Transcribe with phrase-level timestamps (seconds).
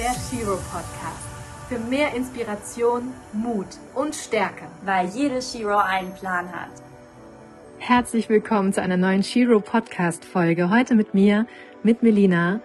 [0.00, 1.28] der Shiro Podcast.
[1.68, 4.64] Für mehr Inspiration, Mut und Stärke.
[4.82, 6.70] Weil jede Shiro einen Plan hat.
[7.78, 10.70] Herzlich willkommen zu einer neuen Shiro Podcast Folge.
[10.70, 11.46] Heute mit mir,
[11.82, 12.60] mit Melina.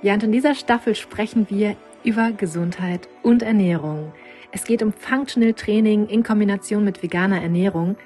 [0.00, 4.12] Ja, und in dieser Staffel sprechen wir über Gesundheit und Ernährung.
[4.52, 7.96] Es geht um Functional Training in Kombination mit veganer Ernährung.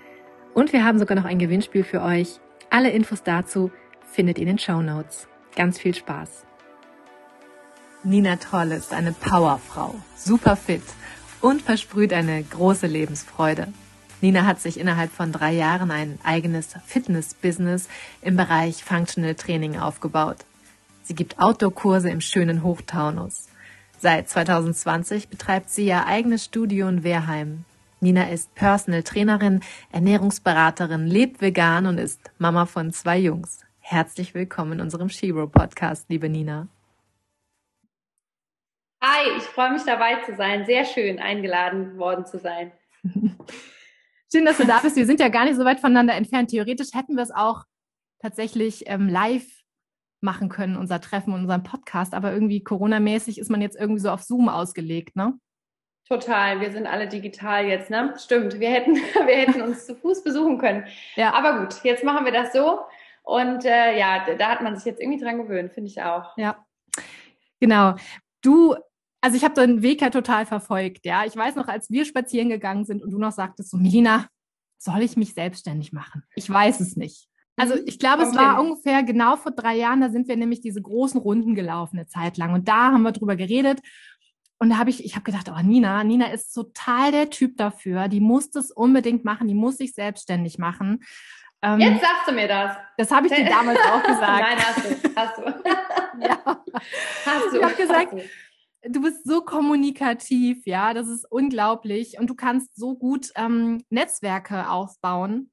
[0.55, 2.41] Und wir haben sogar noch ein Gewinnspiel für euch.
[2.71, 3.71] Alle Infos dazu
[4.11, 5.29] findet ihr in den Show Notes.
[5.55, 6.47] Ganz viel Spaß.
[8.03, 10.83] Nina Toll ist eine Powerfrau, super fit
[11.43, 13.69] und versprüht eine große Lebensfreude.
[14.23, 17.91] Nina hat sich innerhalb von drei Jahren ein eigenes Fitness-Business
[18.23, 20.39] im Bereich Functional Training aufgebaut.
[21.03, 23.49] Sie gibt Outdoor-Kurse im schönen Hochtaunus.
[23.99, 27.65] Seit 2020 betreibt sie ihr eigenes Studio in Wehrheim.
[28.01, 29.61] Nina ist Personal Trainerin,
[29.93, 33.59] Ernährungsberaterin, lebt vegan und ist Mama von zwei Jungs.
[33.81, 36.67] Herzlich willkommen in unserem Shiro Podcast, liebe Nina.
[39.03, 40.67] Hi, ich freue mich dabei zu sein.
[40.67, 42.71] Sehr schön, eingeladen worden zu sein.
[44.31, 44.95] schön, dass du da bist.
[44.97, 46.51] Wir sind ja gar nicht so weit voneinander entfernt.
[46.51, 47.65] Theoretisch hätten wir es auch
[48.21, 49.47] tatsächlich ähm, live
[50.21, 52.13] machen können, unser Treffen und unseren Podcast.
[52.13, 55.33] Aber irgendwie Corona-mäßig ist man jetzt irgendwie so auf Zoom ausgelegt, ne?
[56.07, 56.61] Total.
[56.61, 58.13] Wir sind alle digital jetzt, ne?
[58.19, 58.61] Stimmt.
[58.61, 60.85] Wir hätten, wir hätten uns zu Fuß besuchen können.
[61.17, 61.33] Ja.
[61.33, 62.81] Aber gut, jetzt machen wir das so.
[63.23, 66.37] Und äh, ja, da hat man sich jetzt irgendwie dran gewöhnt, finde ich auch.
[66.37, 66.67] Ja.
[67.61, 67.95] Genau.
[68.43, 68.77] Du
[69.21, 71.25] also ich habe deinen Weg ja total verfolgt, ja.
[71.25, 74.27] Ich weiß noch, als wir spazieren gegangen sind und du noch sagtest so, Melina,
[74.79, 76.23] soll ich mich selbstständig machen?
[76.35, 77.29] Ich weiß es nicht.
[77.57, 77.83] Also mhm.
[77.87, 78.31] ich glaube, okay.
[78.31, 81.99] es war ungefähr genau vor drei Jahren, da sind wir nämlich diese großen Runden gelaufen
[81.99, 83.81] eine Zeit lang und da haben wir drüber geredet
[84.59, 88.09] und da habe ich, ich habe gedacht, oh Nina, Nina ist total der Typ dafür,
[88.09, 91.01] die muss das unbedingt machen, die muss sich selbstständig machen.
[91.63, 92.77] Ähm, Jetzt sagst du mir das.
[92.97, 94.43] Das habe ich dir damals auch gesagt.
[94.43, 95.43] Nein, hast du, hast du.
[96.27, 96.39] ja.
[97.27, 97.57] Hast du.
[97.59, 98.15] Ich habe gesagt,
[98.83, 102.19] du bist so kommunikativ, ja, das ist unglaublich.
[102.19, 105.51] Und du kannst so gut ähm, Netzwerke aufbauen.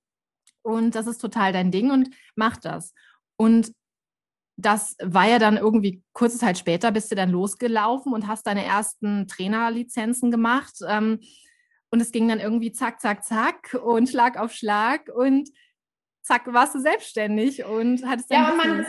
[0.61, 2.93] Und das ist total dein Ding und mach das.
[3.37, 3.73] Und
[4.57, 8.65] das war ja dann irgendwie kurze Zeit später bist du dann losgelaufen und hast deine
[8.65, 10.75] ersten Trainerlizenzen gemacht.
[10.87, 11.19] Ähm,
[11.89, 15.49] und es ging dann irgendwie zack, zack, zack und Schlag auf Schlag und
[16.21, 18.85] zack, warst du selbstständig und hattest Ja, und man,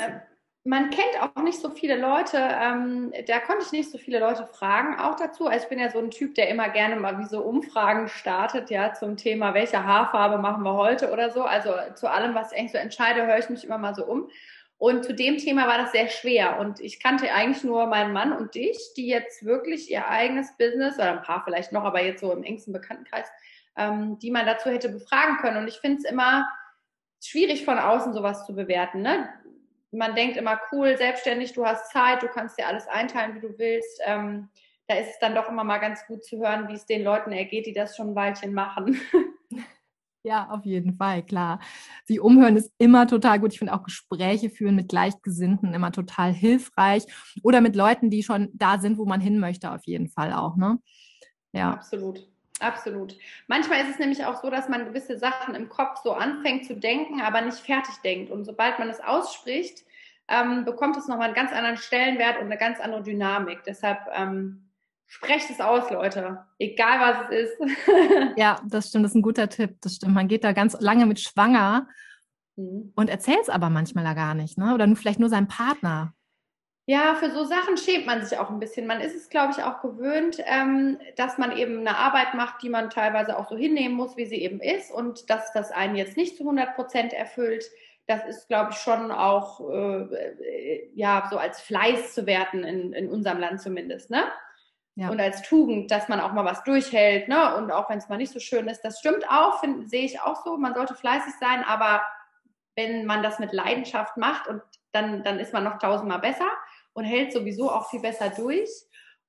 [0.65, 4.47] man kennt auch nicht so viele Leute, ähm, da konnte ich nicht so viele Leute
[4.47, 5.47] fragen auch dazu.
[5.47, 8.69] Also ich bin ja so ein Typ, der immer gerne mal wie so Umfragen startet,
[8.71, 11.43] ja, zum Thema, welche Haarfarbe machen wir heute oder so.
[11.43, 14.29] Also zu allem, was ich eigentlich so entscheide, höre ich mich immer mal so um.
[14.79, 16.59] Und zu dem Thema war das sehr schwer.
[16.61, 20.97] Und ich kannte eigentlich nur meinen Mann und dich, die jetzt wirklich ihr eigenes Business,
[20.97, 23.27] oder ein paar vielleicht noch, aber jetzt so im engsten Bekanntenkreis,
[23.77, 25.57] ähm, die man dazu hätte befragen können.
[25.57, 26.49] Und ich finde es immer
[27.21, 29.03] schwierig von außen sowas zu bewerten.
[29.03, 29.29] Ne?
[29.91, 33.59] Man denkt immer, cool, selbstständig, du hast Zeit, du kannst dir alles einteilen, wie du
[33.59, 34.01] willst.
[34.05, 34.49] Ähm,
[34.87, 37.33] da ist es dann doch immer mal ganz gut zu hören, wie es den Leuten
[37.33, 39.01] ergeht, die das schon ein Weilchen machen.
[40.25, 41.61] Ja, auf jeden Fall, klar.
[42.05, 43.53] Sie umhören ist immer total gut.
[43.53, 47.05] Ich finde auch Gespräche führen mit Gleichgesinnten immer total hilfreich.
[47.43, 50.57] Oder mit Leuten, die schon da sind, wo man hin möchte, auf jeden Fall auch,
[50.57, 50.81] ne?
[51.53, 51.71] Ja.
[51.73, 52.29] Absolut.
[52.61, 53.17] Absolut.
[53.47, 56.75] Manchmal ist es nämlich auch so, dass man gewisse Sachen im Kopf so anfängt zu
[56.75, 58.31] denken, aber nicht fertig denkt.
[58.31, 59.85] Und sobald man es ausspricht,
[60.29, 63.63] ähm, bekommt es nochmal einen ganz anderen Stellenwert und eine ganz andere Dynamik.
[63.65, 64.69] Deshalb ähm,
[65.07, 66.45] sprecht es aus, Leute.
[66.59, 67.77] Egal was es ist.
[68.37, 69.05] ja, das stimmt.
[69.05, 69.77] Das ist ein guter Tipp.
[69.81, 70.15] Das stimmt.
[70.15, 71.89] Man geht da ganz lange mit schwanger
[72.57, 72.93] mhm.
[72.95, 74.59] und erzählt es aber manchmal gar nicht.
[74.59, 74.75] Ne?
[74.75, 76.13] Oder nur, vielleicht nur seinem Partner.
[76.91, 78.87] Ja, für so Sachen schämt man sich auch ein bisschen.
[78.87, 82.71] Man ist es, glaube ich, auch gewöhnt, ähm, dass man eben eine Arbeit macht, die
[82.71, 86.17] man teilweise auch so hinnehmen muss, wie sie eben ist und dass das einen jetzt
[86.17, 87.67] nicht zu 100 Prozent erfüllt.
[88.07, 93.11] Das ist, glaube ich, schon auch äh, ja so als Fleiß zu werten in, in
[93.11, 94.25] unserem Land zumindest, ne?
[94.95, 95.11] Ja.
[95.11, 97.55] Und als Tugend, dass man auch mal was durchhält, ne?
[97.57, 100.43] Und auch wenn es mal nicht so schön ist, das stimmt auch, sehe ich auch
[100.43, 100.57] so.
[100.57, 102.01] Man sollte fleißig sein, aber
[102.77, 104.63] wenn man das mit Leidenschaft macht und
[104.93, 106.49] dann, dann ist man noch tausendmal besser
[106.93, 108.69] und hält sowieso auch viel besser durch.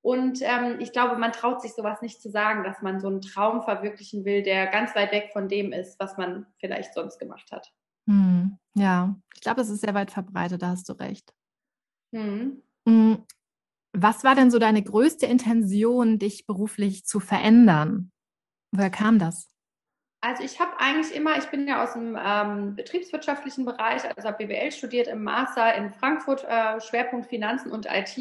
[0.02, 3.22] Und ähm, ich glaube, man traut sich sowas nicht zu sagen, dass man so einen
[3.22, 7.52] Traum verwirklichen will, der ganz weit weg von dem ist, was man vielleicht sonst gemacht
[7.52, 7.72] hat.
[8.08, 11.34] Hm, ja, ich glaube, das ist sehr weit verbreitet, da hast du recht.
[12.14, 12.62] Hm.
[12.88, 13.26] hm.
[13.92, 18.12] Was war denn so deine größte Intention, dich beruflich zu verändern?
[18.72, 19.50] Woher kam das?
[20.22, 24.46] Also ich habe eigentlich immer, ich bin ja aus dem ähm, betriebswirtschaftlichen Bereich, also habe
[24.46, 28.18] BWL studiert im Master in Frankfurt, äh, Schwerpunkt Finanzen und IT,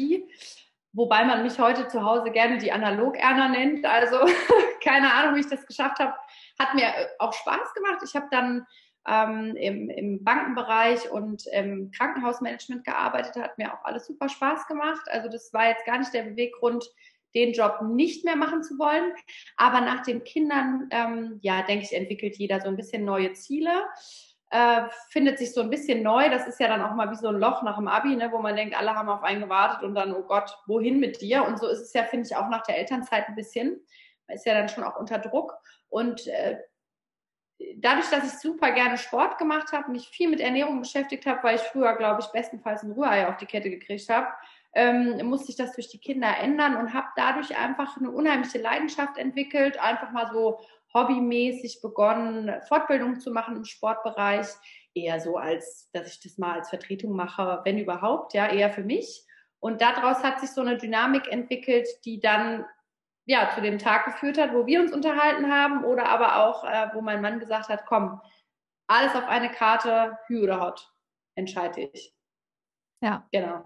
[0.93, 3.85] wobei man mich heute zu Hause gerne die Analog-Erna nennt.
[3.85, 4.17] Also
[4.83, 6.13] keine Ahnung, wie ich das geschafft habe.
[6.57, 6.87] Hat mir
[7.19, 7.99] auch Spaß gemacht.
[8.05, 8.65] Ich habe dann
[9.05, 15.05] ähm, im, im Bankenbereich und im Krankenhausmanagement gearbeitet, hat mir auch alles super Spaß gemacht.
[15.09, 16.85] Also das war jetzt gar nicht der Beweggrund,
[17.35, 19.13] den Job nicht mehr machen zu wollen.
[19.57, 23.71] Aber nach den Kindern, ähm, ja, denke ich, entwickelt jeder so ein bisschen neue Ziele.
[24.51, 26.29] Äh, findet sich so ein bisschen neu.
[26.29, 28.39] Das ist ja dann auch mal wie so ein Loch nach dem Abi, ne, wo
[28.39, 31.45] man denkt, alle haben auf einen gewartet und dann, oh Gott, wohin mit dir?
[31.45, 33.79] Und so ist es ja, finde ich, auch nach der Elternzeit ein bisschen.
[34.27, 35.55] Man ist ja dann schon auch unter Druck.
[35.89, 36.57] Und äh,
[37.75, 41.55] dadurch, dass ich super gerne Sport gemacht habe, mich viel mit Ernährung beschäftigt habe, weil
[41.55, 44.27] ich früher, glaube ich, bestenfalls ein Rührei auf die Kette gekriegt habe,
[44.73, 49.17] ähm, musste ich das durch die Kinder ändern und habe dadurch einfach eine unheimliche Leidenschaft
[49.17, 50.59] entwickelt, einfach mal so
[50.93, 54.47] hobbymäßig begonnen, Fortbildung zu machen im Sportbereich,
[54.93, 58.83] eher so als, dass ich das mal als Vertretung mache, wenn überhaupt, ja, eher für
[58.83, 59.25] mich.
[59.59, 62.65] Und daraus hat sich so eine Dynamik entwickelt, die dann
[63.25, 66.89] ja zu dem Tag geführt hat, wo wir uns unterhalten haben oder aber auch, äh,
[66.93, 68.19] wo mein Mann gesagt hat, komm,
[68.87, 70.91] alles auf eine Karte, Hü oder Hot,
[71.35, 72.13] entscheide ich.
[73.01, 73.27] Ja.
[73.31, 73.63] Genau.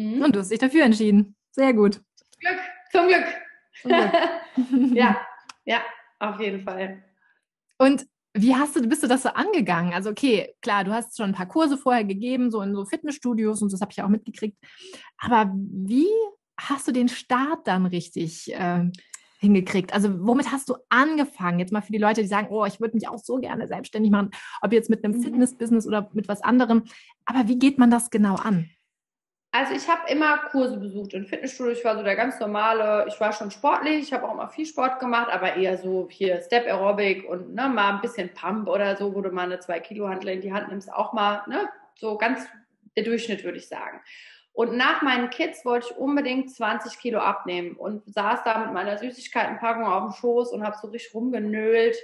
[0.00, 0.22] Mhm.
[0.22, 1.36] Und du hast dich dafür entschieden.
[1.50, 2.00] Sehr gut.
[2.38, 2.60] Glück,
[2.90, 3.24] zum Glück.
[3.82, 4.12] Zum Glück.
[4.96, 5.20] ja,
[5.64, 5.82] ja,
[6.18, 7.02] auf jeden Fall.
[7.78, 9.92] Und wie hast du, bist du das so angegangen?
[9.92, 13.60] Also, okay, klar, du hast schon ein paar Kurse vorher gegeben, so in so Fitnessstudios
[13.60, 14.56] und das habe ich auch mitgekriegt.
[15.18, 16.08] Aber wie
[16.58, 18.84] hast du den Start dann richtig äh,
[19.40, 19.92] hingekriegt?
[19.92, 21.58] Also, womit hast du angefangen?
[21.58, 24.12] Jetzt mal für die Leute, die sagen, oh, ich würde mich auch so gerne selbstständig
[24.12, 24.30] machen,
[24.62, 25.22] ob jetzt mit einem mhm.
[25.22, 26.84] Fitnessbusiness oder mit was anderem.
[27.24, 28.70] Aber wie geht man das genau an?
[29.52, 31.72] Also ich habe immer Kurse besucht in Fitnessstudio.
[31.72, 34.64] Ich war so der ganz normale, ich war schon sportlich, ich habe auch immer viel
[34.64, 38.96] Sport gemacht, aber eher so hier Step Aerobic und ne, mal ein bisschen Pump oder
[38.96, 41.68] so, wo du mal eine 2 Kilo Handel in die Hand nimmst, auch mal, ne,
[41.96, 42.46] so ganz
[42.96, 44.00] der Durchschnitt, würde ich sagen.
[44.52, 48.98] Und nach meinen Kids wollte ich unbedingt 20 Kilo abnehmen und saß da mit meiner
[48.98, 51.96] Süßigkeitenpackung auf dem Schoß und habe so richtig rumgenölt.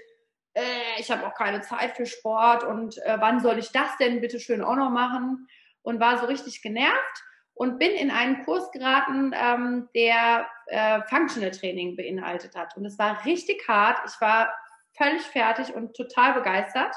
[0.55, 0.63] Äh,
[0.99, 4.41] ich habe auch keine Zeit für Sport und äh, wann soll ich das denn bitte
[4.41, 5.47] schön auch noch machen?
[5.83, 7.26] Und war so richtig genervt
[7.57, 12.77] und bin in einen Kurs geraten, ähm, der äh, Functional Training beinhaltet hat.
[12.77, 13.99] Und es war richtig hart.
[14.07, 14.51] Ich war
[14.93, 16.95] völlig fertig und total begeistert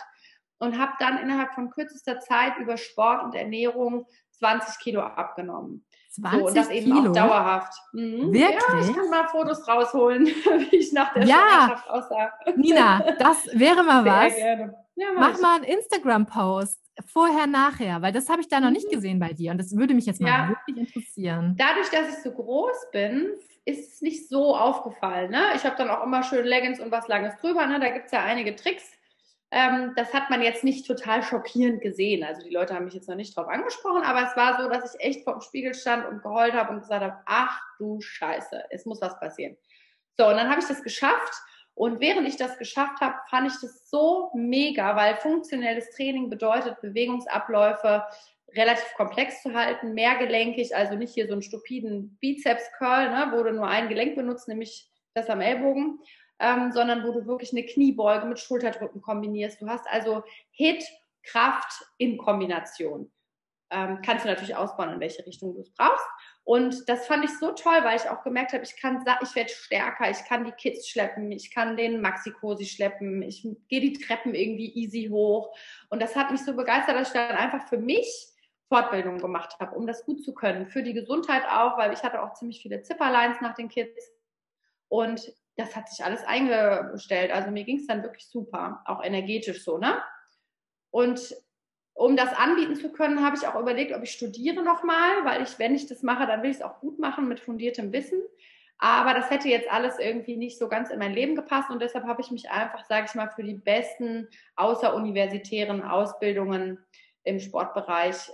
[0.59, 5.85] und habe dann innerhalb von kürzester Zeit über Sport und Ernährung 20 Kilo abgenommen.
[6.11, 7.09] 20 so, und das eben Kilo?
[7.09, 7.73] auch dauerhaft.
[7.93, 8.33] Mhm.
[8.33, 8.61] Wirklich?
[8.69, 10.25] Ja, ich kann mal Fotos rausholen,
[10.71, 11.35] wie ich nach der ja.
[11.35, 12.33] Schwangerschaft aussah.
[12.57, 14.35] Nina, das wäre mal Sehr was.
[14.35, 14.75] Gerne.
[14.95, 18.87] Ja, mach, mach mal einen Instagram-Post vorher, nachher, weil das habe ich da noch nicht
[18.87, 18.95] mhm.
[18.95, 20.49] gesehen bei dir und das würde mich jetzt mal ja.
[20.49, 21.55] wirklich interessieren.
[21.57, 23.31] Dadurch, dass ich so groß bin,
[23.65, 25.31] ist es nicht so aufgefallen.
[25.31, 25.41] Ne?
[25.55, 27.65] Ich habe dann auch immer schön Leggings und was Langes drüber.
[27.67, 27.79] Ne?
[27.79, 28.83] Da gibt es ja einige Tricks.
[29.51, 32.23] Ähm, das hat man jetzt nicht total schockierend gesehen.
[32.23, 34.93] Also die Leute haben mich jetzt noch nicht drauf angesprochen, aber es war so, dass
[34.93, 38.65] ich echt vor dem Spiegel stand und geheult habe und gesagt habe, ach du Scheiße,
[38.69, 39.57] es muss was passieren.
[40.17, 41.33] So, und dann habe ich das geschafft
[41.79, 46.81] und während ich das geschafft habe, fand ich das so mega, weil funktionelles Training bedeutet,
[46.81, 48.03] Bewegungsabläufe
[48.53, 53.53] relativ komplex zu halten, mehrgelenkig, also nicht hier so einen stupiden Bizeps-Curl, ne, wo du
[53.53, 55.99] nur ein Gelenk benutzt, nämlich das am Ellbogen,
[56.39, 59.61] ähm, sondern wo du wirklich eine Kniebeuge mit Schulterdrücken kombinierst.
[59.61, 60.83] Du hast also Hit,
[61.23, 63.09] Kraft in Kombination.
[63.71, 66.05] Ähm, kannst du natürlich ausbauen, in welche Richtung du es brauchst.
[66.43, 69.49] Und das fand ich so toll, weil ich auch gemerkt habe, ich kann, ich werde
[69.49, 74.33] stärker, ich kann die Kids schleppen, ich kann den Maxi-Cosi schleppen, ich gehe die Treppen
[74.33, 75.55] irgendwie easy hoch.
[75.89, 78.07] Und das hat mich so begeistert, dass ich dann einfach für mich
[78.69, 80.67] Fortbildung gemacht habe, um das gut zu können.
[80.67, 84.11] Für die Gesundheit auch, weil ich hatte auch ziemlich viele Zipperlines nach den Kids.
[84.87, 87.31] Und das hat sich alles eingestellt.
[87.31, 90.01] Also mir ging es dann wirklich super, auch energetisch so, ne?
[90.91, 91.35] Und
[91.99, 95.59] um das anbieten zu können, habe ich auch überlegt, ob ich studiere nochmal, weil ich,
[95.59, 98.21] wenn ich das mache, dann will ich es auch gut machen mit fundiertem Wissen.
[98.77, 102.05] Aber das hätte jetzt alles irgendwie nicht so ganz in mein Leben gepasst und deshalb
[102.05, 106.79] habe ich mich einfach, sage ich mal, für die besten außeruniversitären Ausbildungen
[107.25, 108.31] im Sportbereich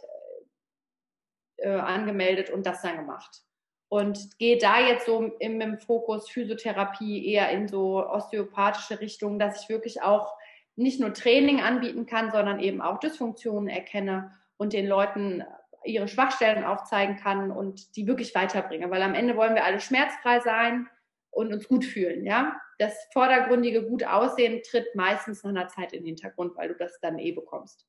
[1.58, 3.42] äh, angemeldet und das dann gemacht.
[3.90, 9.64] Und gehe da jetzt so im, im Fokus Physiotherapie eher in so osteopathische Richtungen, dass
[9.64, 10.36] ich wirklich auch
[10.76, 15.44] nicht nur Training anbieten kann, sondern eben auch Dysfunktionen erkenne und den Leuten
[15.84, 18.90] ihre Schwachstellen aufzeigen kann und die wirklich weiterbringe.
[18.90, 20.88] Weil am Ende wollen wir alle schmerzfrei sein
[21.32, 22.60] und uns gut fühlen, ja.
[22.78, 27.00] Das vordergründige gut aussehen tritt meistens nach einer Zeit in den Hintergrund, weil du das
[27.00, 27.88] dann eh bekommst.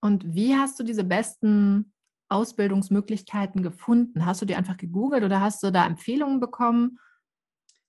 [0.00, 1.92] Und wie hast du diese besten
[2.28, 4.26] Ausbildungsmöglichkeiten gefunden?
[4.26, 6.98] Hast du die einfach gegoogelt oder hast du da Empfehlungen bekommen?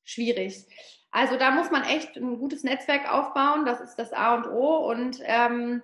[0.03, 0.65] Schwierig.
[1.15, 3.63] Also da muss man echt ein gutes Netzwerk aufbauen.
[3.65, 4.91] Das ist das A und O.
[4.91, 5.81] Und ähm,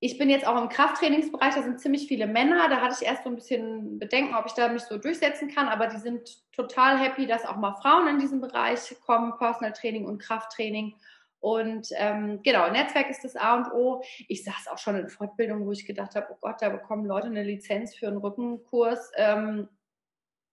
[0.00, 2.68] ich bin jetzt auch im Krafttrainingsbereich, da sind ziemlich viele Männer.
[2.68, 5.68] Da hatte ich erst so ein bisschen Bedenken, ob ich da mich so durchsetzen kann,
[5.68, 10.06] aber die sind total happy, dass auch mal Frauen in diesem Bereich kommen, Personal Training
[10.06, 10.96] und Krafttraining.
[11.38, 14.02] Und ähm, genau, Netzwerk ist das A und O.
[14.26, 17.28] Ich saß auch schon in Fortbildungen, wo ich gedacht habe, oh Gott, da bekommen Leute
[17.28, 19.12] eine Lizenz für einen Rückenkurs.
[19.14, 19.68] Ähm,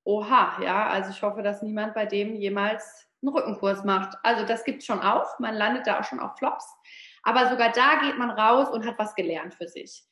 [0.03, 4.17] oha, ja, also ich hoffe, dass niemand bei dem jemals einen Rückenkurs macht.
[4.23, 5.39] Also das gibt es schon auch.
[5.39, 6.65] Man landet da auch schon auf Flops.
[7.23, 10.03] Aber sogar da geht man raus und hat was gelernt für sich.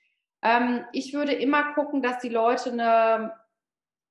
[0.42, 3.34] Ähm, ich würde immer gucken, dass die Leute eine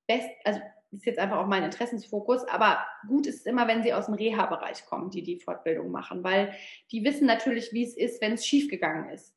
[0.06, 0.60] best, also
[0.92, 4.14] ist jetzt einfach auch mein Interessensfokus, aber gut ist es immer, wenn sie aus dem
[4.14, 6.54] Reha-Bereich kommen, die die Fortbildung machen, weil
[6.90, 9.36] die wissen natürlich, wie es ist, wenn es schiefgegangen ist.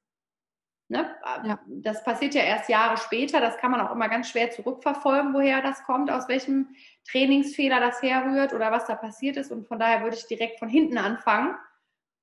[0.91, 1.07] Ne?
[1.45, 1.59] Ja.
[1.67, 5.61] Das passiert ja erst Jahre später, das kann man auch immer ganz schwer zurückverfolgen, woher
[5.61, 6.69] das kommt, aus welchem
[7.07, 9.51] Trainingsfehler das herrührt oder was da passiert ist.
[9.51, 11.55] Und von daher würde ich direkt von hinten anfangen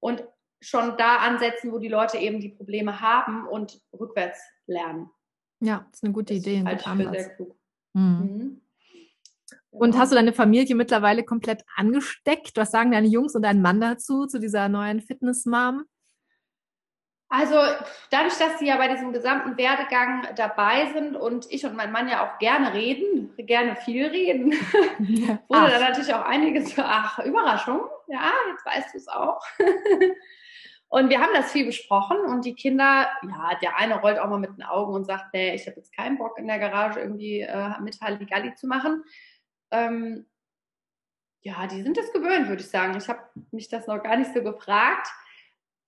[0.00, 0.24] und
[0.60, 5.10] schon da ansetzen, wo die Leute eben die Probleme haben und rückwärts lernen.
[5.60, 6.64] Ja, das ist eine gute das Idee.
[6.64, 7.56] Halt sehr klug.
[7.92, 8.02] Mhm.
[8.02, 8.60] Mhm.
[9.70, 10.02] Und genau.
[10.02, 12.56] hast du deine Familie mittlerweile komplett angesteckt?
[12.56, 15.84] Was sagen deine Jungs und dein Mann dazu, zu dieser neuen Fitness-Mom?
[17.28, 17.56] Also
[18.10, 22.08] dadurch, dass sie ja bei diesem gesamten Werdegang dabei sind und ich und mein Mann
[22.08, 24.52] ja auch gerne reden, gerne viel reden,
[25.00, 25.38] ja.
[25.48, 29.40] wurde da natürlich auch einiges, ach, Überraschung, ja, jetzt weißt du es auch.
[30.88, 34.38] und wir haben das viel besprochen und die Kinder, ja, der eine rollt auch mal
[34.38, 37.40] mit den Augen und sagt, nee, ich habe jetzt keinen Bock in der Garage irgendwie
[37.40, 39.02] äh, mit Halligalli zu machen.
[39.72, 40.26] Ähm,
[41.40, 42.96] ja, die sind das gewöhnt, würde ich sagen.
[42.96, 45.08] Ich habe mich das noch gar nicht so gefragt.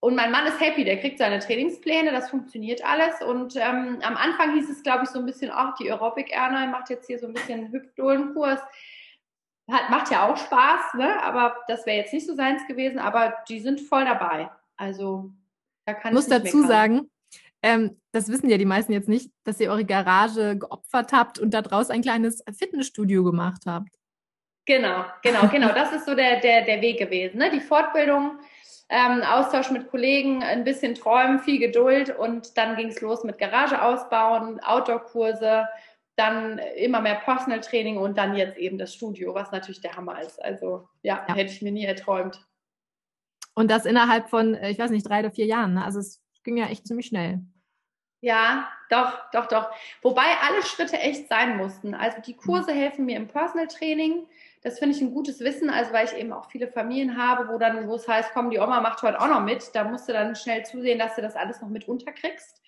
[0.00, 3.20] Und mein Mann ist happy, der kriegt seine Trainingspläne, das funktioniert alles.
[3.20, 6.66] Und ähm, am Anfang hieß es, glaube ich, so ein bisschen, ach, die Aerobic Erna
[6.66, 8.60] macht jetzt hier so ein bisschen Hüftdolenkurs.
[9.70, 11.22] Hat, macht ja auch Spaß, ne?
[11.22, 14.50] aber das wäre jetzt nicht so seins gewesen, aber die sind voll dabei.
[14.76, 15.30] Also
[15.84, 17.10] da kann ich muss dazu sagen,
[17.62, 21.52] ähm, das wissen ja die meisten jetzt nicht, dass ihr eure Garage geopfert habt und
[21.52, 23.98] daraus ein kleines Fitnessstudio gemacht habt.
[24.64, 25.72] Genau, genau, genau.
[25.72, 27.38] Das ist so der, der, der Weg gewesen.
[27.38, 27.50] Ne?
[27.50, 28.38] Die Fortbildung
[28.88, 33.38] ähm, Austausch mit Kollegen, ein bisschen träumen, viel Geduld und dann ging es los mit
[33.38, 35.68] Garage ausbauen, Outdoor-Kurse,
[36.16, 40.20] dann immer mehr Personal Training und dann jetzt eben das Studio, was natürlich der Hammer
[40.22, 40.42] ist.
[40.42, 41.34] Also ja, ja.
[41.34, 42.44] hätte ich mir nie erträumt.
[43.54, 45.74] Und das innerhalb von, äh, ich weiß nicht, drei oder vier Jahren.
[45.74, 45.84] Ne?
[45.84, 47.40] Also es ging ja echt ziemlich schnell.
[48.20, 49.70] Ja, doch, doch, doch.
[50.02, 51.94] Wobei alle Schritte echt sein mussten.
[51.94, 54.26] Also die Kurse helfen mir im Personal Training.
[54.62, 57.58] Das finde ich ein gutes Wissen, also weil ich eben auch viele Familien habe, wo
[57.58, 59.70] dann, wo es heißt, komm, die Oma macht heute auch noch mit.
[59.74, 62.60] Da musst du dann schnell zusehen, dass du das alles noch mit unterkriegst.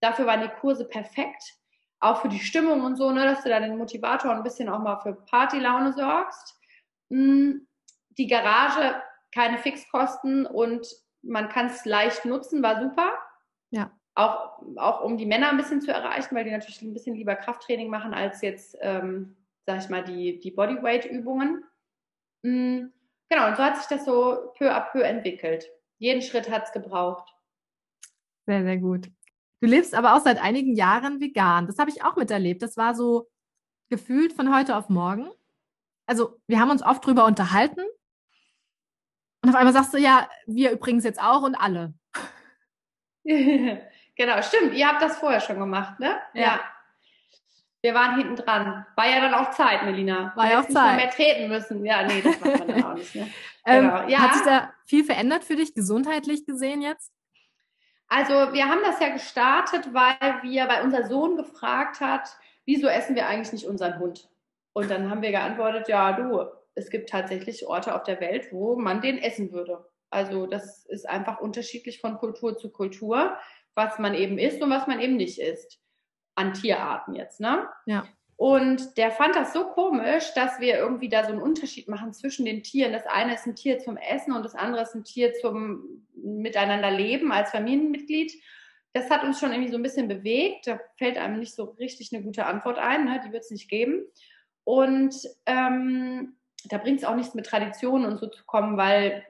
[0.00, 1.54] Dafür waren die Kurse perfekt.
[2.00, 4.78] Auch für die Stimmung und so, ne, dass du dann den Motivator ein bisschen auch
[4.78, 6.58] mal für Partylaune sorgst.
[7.10, 7.66] Hm,
[8.18, 9.02] die Garage,
[9.32, 10.86] keine Fixkosten und
[11.22, 13.12] man kann es leicht nutzen, war super.
[13.70, 13.90] Ja.
[14.14, 17.34] Auch, auch um die Männer ein bisschen zu erreichen, weil die natürlich ein bisschen lieber
[17.34, 19.36] Krafttraining machen als jetzt ähm,
[19.66, 21.64] sag ich mal, die, die Bodyweight-Übungen.
[22.42, 22.92] Mhm.
[23.28, 25.66] Genau, und so hat sich das so peu à peu entwickelt.
[25.98, 27.28] Jeden Schritt hat es gebraucht.
[28.46, 29.10] Sehr, sehr gut.
[29.60, 31.66] Du lebst aber auch seit einigen Jahren vegan.
[31.66, 32.62] Das habe ich auch miterlebt.
[32.62, 33.28] Das war so
[33.88, 35.28] gefühlt von heute auf morgen.
[36.06, 37.80] Also, wir haben uns oft drüber unterhalten.
[39.42, 41.94] Und auf einmal sagst du, ja, wir übrigens jetzt auch und alle.
[43.24, 44.74] genau, stimmt.
[44.74, 46.20] Ihr habt das vorher schon gemacht, ne?
[46.34, 46.42] ja.
[46.42, 46.75] ja.
[47.86, 48.84] Wir waren hinten dran.
[48.96, 50.32] War ja dann auch Zeit, Melina.
[50.34, 50.96] War ja auch Zeit.
[50.96, 51.86] mehr treten müssen.
[51.86, 53.14] Ja, nee, das macht man dann auch nicht.
[53.14, 53.30] Ne?
[53.64, 54.08] ähm, genau.
[54.08, 54.18] ja.
[54.18, 57.12] Hat sich da viel verändert für dich, gesundheitlich gesehen jetzt?
[58.08, 62.28] Also wir haben das ja gestartet, weil wir, weil unser Sohn gefragt hat,
[62.64, 64.28] wieso essen wir eigentlich nicht unseren Hund?
[64.72, 68.74] Und dann haben wir geantwortet, ja, du, es gibt tatsächlich Orte auf der Welt, wo
[68.74, 69.88] man den essen würde.
[70.10, 73.38] Also das ist einfach unterschiedlich von Kultur zu Kultur,
[73.76, 75.78] was man eben isst und was man eben nicht isst
[76.36, 77.68] an Tierarten jetzt, ne?
[77.86, 78.06] Ja.
[78.36, 82.44] Und der fand das so komisch, dass wir irgendwie da so einen Unterschied machen zwischen
[82.44, 82.92] den Tieren.
[82.92, 86.90] Das eine ist ein Tier zum Essen und das andere ist ein Tier zum Miteinander
[86.90, 88.32] leben als Familienmitglied.
[88.92, 90.66] Das hat uns schon irgendwie so ein bisschen bewegt.
[90.66, 93.06] Da fällt einem nicht so richtig eine gute Antwort ein.
[93.06, 93.22] Ne?
[93.26, 94.04] Die wird es nicht geben.
[94.64, 95.14] Und
[95.46, 99.24] ähm, da bringt es auch nichts mit Traditionen und so zu kommen, weil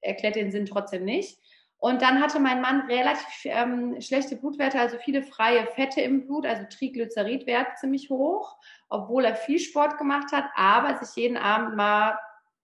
[0.00, 1.38] erklärt den Sinn trotzdem nicht.
[1.78, 6.46] Und dann hatte mein Mann relativ ähm, schlechte Blutwerte, also viele freie Fette im Blut,
[6.46, 8.56] also Triglyceridwert ziemlich hoch,
[8.88, 12.18] obwohl er viel Sport gemacht hat, aber sich jeden Abend mal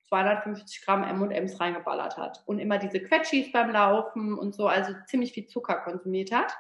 [0.09, 5.33] 250 Gramm M&M's reingeballert hat und immer diese Quetschis beim Laufen und so, also ziemlich
[5.33, 6.52] viel Zucker konsumiert hat.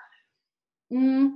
[0.88, 1.34] Mm.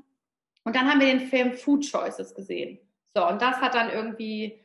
[0.67, 2.79] Und dann haben wir den Film Food Choices gesehen.
[3.15, 4.64] So, und das hat dann irgendwie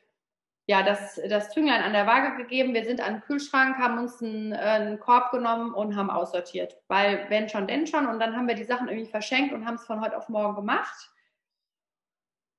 [0.69, 2.75] ja, das, das Zünglein an der Waage gegeben.
[2.75, 6.77] Wir sind an den Kühlschrank, haben uns einen, äh, einen, Korb genommen und haben aussortiert.
[6.88, 8.05] Weil wenn schon, denn schon.
[8.05, 10.55] Und dann haben wir die Sachen irgendwie verschenkt und haben es von heute auf morgen
[10.55, 11.09] gemacht.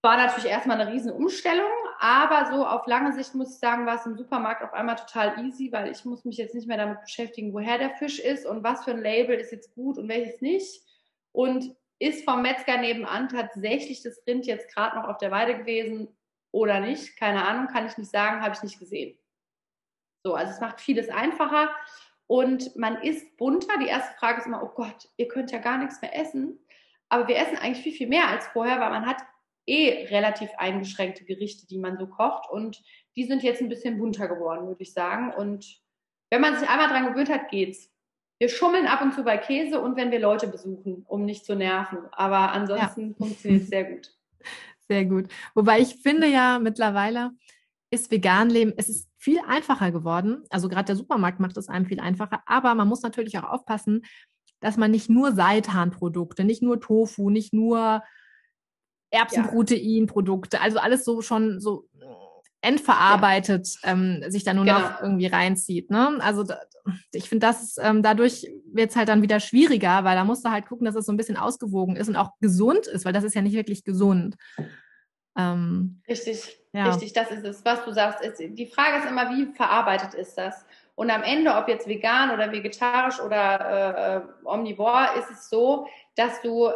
[0.03, 3.95] war natürlich erstmal eine riesen Umstellung, aber so auf lange Sicht muss ich sagen, war
[3.95, 7.03] es im Supermarkt auf einmal total easy, weil ich muss mich jetzt nicht mehr damit
[7.03, 10.41] beschäftigen, woher der Fisch ist und was für ein Label ist jetzt gut und welches
[10.41, 10.83] nicht.
[11.31, 16.09] Und ist vom Metzger nebenan tatsächlich das Rind jetzt gerade noch auf der Weide gewesen
[16.53, 17.17] oder nicht?
[17.17, 19.19] Keine Ahnung, kann ich nicht sagen, habe ich nicht gesehen.
[20.23, 21.71] So, also es macht vieles einfacher
[22.27, 23.79] und man isst bunter.
[23.81, 26.59] Die erste Frage ist immer, oh Gott, ihr könnt ja gar nichts mehr essen.
[27.09, 29.23] Aber wir essen eigentlich viel, viel mehr als vorher, weil man hat
[29.67, 32.51] eh relativ eingeschränkte Gerichte, die man so kocht.
[32.51, 32.83] Und
[33.17, 35.33] die sind jetzt ein bisschen bunter geworden, würde ich sagen.
[35.33, 35.81] Und
[36.31, 37.91] wenn man sich einmal dran gewöhnt hat, geht's.
[38.39, 41.55] Wir schummeln ab und zu bei Käse und wenn wir Leute besuchen, um nicht zu
[41.55, 42.07] nerven.
[42.13, 43.15] Aber ansonsten ja.
[43.17, 44.15] funktioniert es sehr gut.
[44.91, 45.29] Sehr gut.
[45.55, 47.31] Wobei ich finde ja mittlerweile
[47.93, 50.43] ist vegan leben, es ist viel einfacher geworden.
[50.51, 52.43] Also gerade der Supermarkt macht es einem viel einfacher.
[52.45, 54.03] Aber man muss natürlich auch aufpassen,
[54.59, 58.03] dass man nicht nur Seitanprodukte, nicht nur Tofu, nicht nur
[59.13, 61.89] Erbsenproteinprodukte, also alles so schon so
[62.63, 63.93] endverarbeitet ja.
[63.93, 64.81] ähm, sich da nur genau.
[64.81, 65.91] noch irgendwie reinzieht.
[65.91, 66.19] Ne?
[66.21, 66.59] Also da,
[67.13, 70.51] ich finde, das ähm, dadurch wird es halt dann wieder schwieriger, weil da musst du
[70.51, 73.25] halt gucken, dass es so ein bisschen ausgewogen ist und auch gesund ist, weil das
[73.25, 74.37] ist ja nicht wirklich gesund.
[75.39, 76.87] Ähm, richtig, ja.
[76.87, 78.23] richtig, das ist es, was du sagst.
[78.25, 80.65] Ist, die Frage ist immer, wie verarbeitet ist das?
[80.95, 85.87] Und am Ende, ob jetzt vegan oder vegetarisch oder äh, äh omnivor, ist es so,
[86.15, 86.69] dass du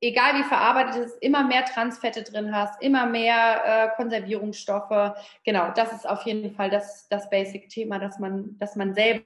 [0.00, 5.16] egal wie verarbeitet es ist, immer mehr Transfette drin hast, immer mehr äh, Konservierungsstoffe.
[5.44, 9.24] Genau, das ist auf jeden Fall das, das Basic-Thema, dass man, dass man selber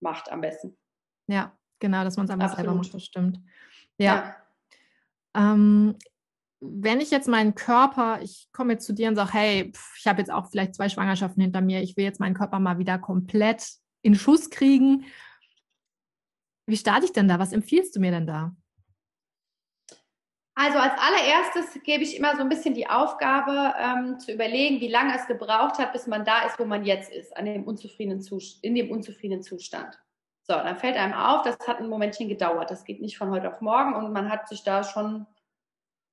[0.00, 0.76] macht am besten.
[1.26, 3.40] Ja, genau, dass man es einfach selber macht, das stimmt.
[3.98, 4.14] Ja.
[4.14, 4.36] ja.
[5.34, 5.96] Ähm,
[6.60, 10.06] wenn ich jetzt meinen Körper, ich komme jetzt zu dir und sage, hey, pff, ich
[10.06, 12.98] habe jetzt auch vielleicht zwei Schwangerschaften hinter mir, ich will jetzt meinen Körper mal wieder
[12.98, 13.64] komplett
[14.02, 15.04] in Schuss kriegen.
[16.66, 17.38] Wie starte ich denn da?
[17.38, 18.54] Was empfiehlst du mir denn da?
[20.60, 24.88] Also als allererstes gebe ich immer so ein bisschen die Aufgabe ähm, zu überlegen, wie
[24.88, 28.20] lange es gebraucht hat, bis man da ist, wo man jetzt ist, an dem unzufriedenen
[28.62, 29.96] in dem unzufriedenen Zustand.
[30.42, 32.72] So, dann fällt einem auf, das hat ein Momentchen gedauert.
[32.72, 35.28] Das geht nicht von heute auf morgen und man hat sich da schon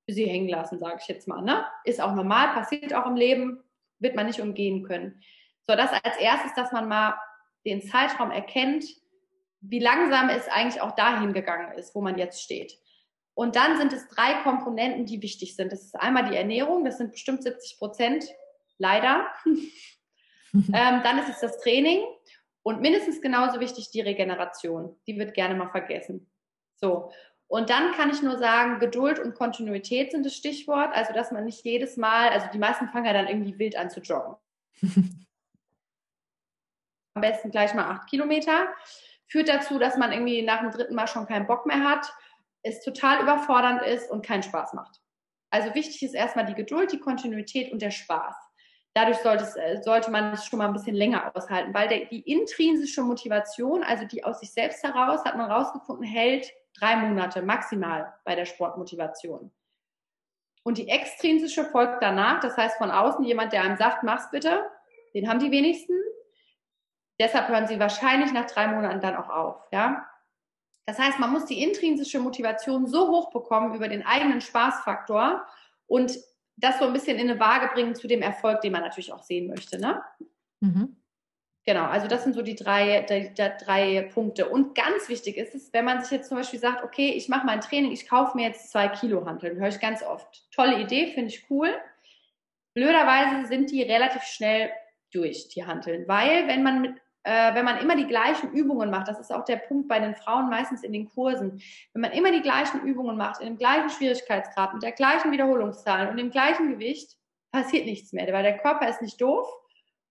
[0.08, 1.42] für sie hängen lassen, sage ich jetzt mal.
[1.42, 1.66] Ne?
[1.84, 3.64] Ist auch normal, passiert auch im Leben,
[3.98, 5.24] wird man nicht umgehen können.
[5.68, 7.16] So, das als erstes, dass man mal
[7.66, 8.86] den Zeitraum erkennt,
[9.62, 12.78] wie langsam es eigentlich auch dahin gegangen ist, wo man jetzt steht.
[13.36, 15.72] Und dann sind es drei Komponenten, die wichtig sind.
[15.72, 18.26] Das ist einmal die Ernährung, das sind bestimmt 70 Prozent,
[18.78, 19.28] leider.
[19.46, 22.02] ähm, dann ist es das Training
[22.64, 24.96] und mindestens genauso wichtig die Regeneration.
[25.06, 26.32] Die wird gerne mal vergessen.
[26.76, 27.12] So.
[27.48, 30.96] Und dann kann ich nur sagen, Geduld und Kontinuität sind das Stichwort.
[30.96, 33.90] Also, dass man nicht jedes Mal, also die meisten fangen ja dann irgendwie wild an
[33.90, 34.36] zu joggen.
[37.14, 38.68] Am besten gleich mal acht Kilometer.
[39.28, 42.12] Führt dazu, dass man irgendwie nach dem dritten Mal schon keinen Bock mehr hat
[42.66, 45.00] es total überfordernd ist und keinen Spaß macht.
[45.52, 48.36] Also wichtig ist erstmal die Geduld, die Kontinuität und der Spaß.
[48.96, 52.06] Dadurch sollte, es, äh, sollte man es schon mal ein bisschen länger aushalten, weil der,
[52.06, 57.42] die intrinsische Motivation, also die aus sich selbst heraus, hat man rausgefunden, hält drei Monate
[57.42, 59.52] maximal bei der Sportmotivation.
[60.64, 64.68] Und die extrinsische folgt danach, das heißt von außen jemand, der einem sagt, mach's bitte,
[65.14, 65.94] den haben die wenigsten.
[67.20, 69.62] Deshalb hören sie wahrscheinlich nach drei Monaten dann auch auf.
[69.72, 70.08] Ja?
[70.86, 75.46] Das heißt, man muss die intrinsische Motivation so hoch bekommen über den eigenen Spaßfaktor
[75.88, 76.18] und
[76.58, 79.24] das so ein bisschen in eine Waage bringen zu dem Erfolg, den man natürlich auch
[79.24, 79.80] sehen möchte.
[79.80, 80.02] Ne?
[80.62, 80.96] Mhm.
[81.66, 84.48] Genau, also das sind so die drei, die, die drei Punkte.
[84.48, 87.46] Und ganz wichtig ist es, wenn man sich jetzt zum Beispiel sagt, okay, ich mache
[87.46, 90.46] mein Training, ich kaufe mir jetzt zwei Kilo Hanteln, höre ich ganz oft.
[90.52, 91.74] Tolle Idee, finde ich cool.
[92.76, 94.70] Blöderweise sind die relativ schnell
[95.12, 99.08] durch, die Hanteln, weil wenn man mit äh, wenn man immer die gleichen Übungen macht,
[99.08, 101.60] das ist auch der Punkt bei den Frauen meistens in den Kursen,
[101.94, 106.08] wenn man immer die gleichen Übungen macht, in dem gleichen Schwierigkeitsgrad, mit der gleichen Wiederholungszahl
[106.08, 107.18] und dem gleichen Gewicht,
[107.52, 109.52] passiert nichts mehr, weil der Körper ist nicht doof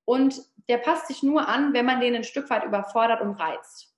[0.05, 3.95] und der passt sich nur an, wenn man den ein Stück weit überfordert und reizt.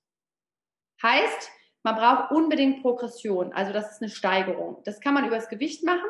[1.01, 1.51] Heißt,
[1.81, 4.81] man braucht unbedingt Progression, also das ist eine Steigerung.
[4.83, 6.09] Das kann man über das Gewicht machen,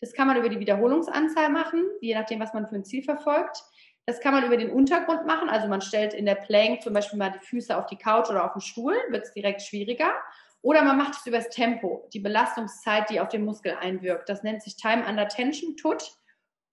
[0.00, 3.62] das kann man über die Wiederholungsanzahl machen, je nachdem, was man für ein Ziel verfolgt.
[4.06, 5.48] Das kann man über den Untergrund machen.
[5.48, 8.44] Also man stellt in der Plank zum Beispiel mal die Füße auf die Couch oder
[8.44, 10.12] auf den Stuhl, wird es direkt schwieriger.
[10.60, 14.28] Oder man macht es über das Tempo, die Belastungszeit, die auf den Muskel einwirkt.
[14.28, 16.16] Das nennt sich Time Under Tension, TUT.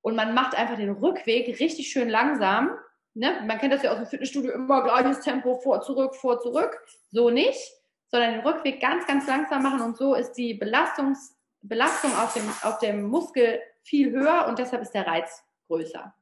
[0.01, 2.71] Und man macht einfach den Rückweg richtig schön langsam.
[3.15, 3.43] Ne?
[3.45, 6.79] Man kennt das ja aus dem Fitnessstudio immer gleiches Tempo, vor, zurück, vor, zurück.
[7.11, 7.59] So nicht,
[8.07, 9.81] sondern den Rückweg ganz, ganz langsam machen.
[9.81, 14.83] Und so ist die Belastungs, Belastung auf dem, auf dem Muskel viel höher und deshalb
[14.83, 16.13] ist der Reiz größer.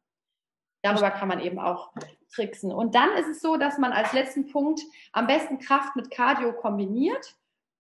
[0.94, 1.92] Darüber kann man eben auch
[2.34, 2.72] tricksen.
[2.72, 6.54] Und dann ist es so, dass man als letzten Punkt am besten Kraft mit Cardio
[6.54, 7.36] kombiniert.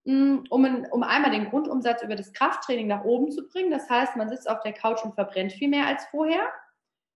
[0.06, 3.72] mm, um, um einmal den Grundumsatz über das Krafttraining nach oben zu bringen.
[3.72, 6.48] Das heißt, man sitzt auf der Couch und verbrennt viel mehr als vorher.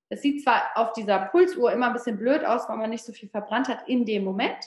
[0.10, 3.14] Es sieht zwar auf dieser Pulsuhr immer ein bisschen blöd aus, weil man nicht so
[3.14, 4.58] viel verbrannt hat in dem Moment,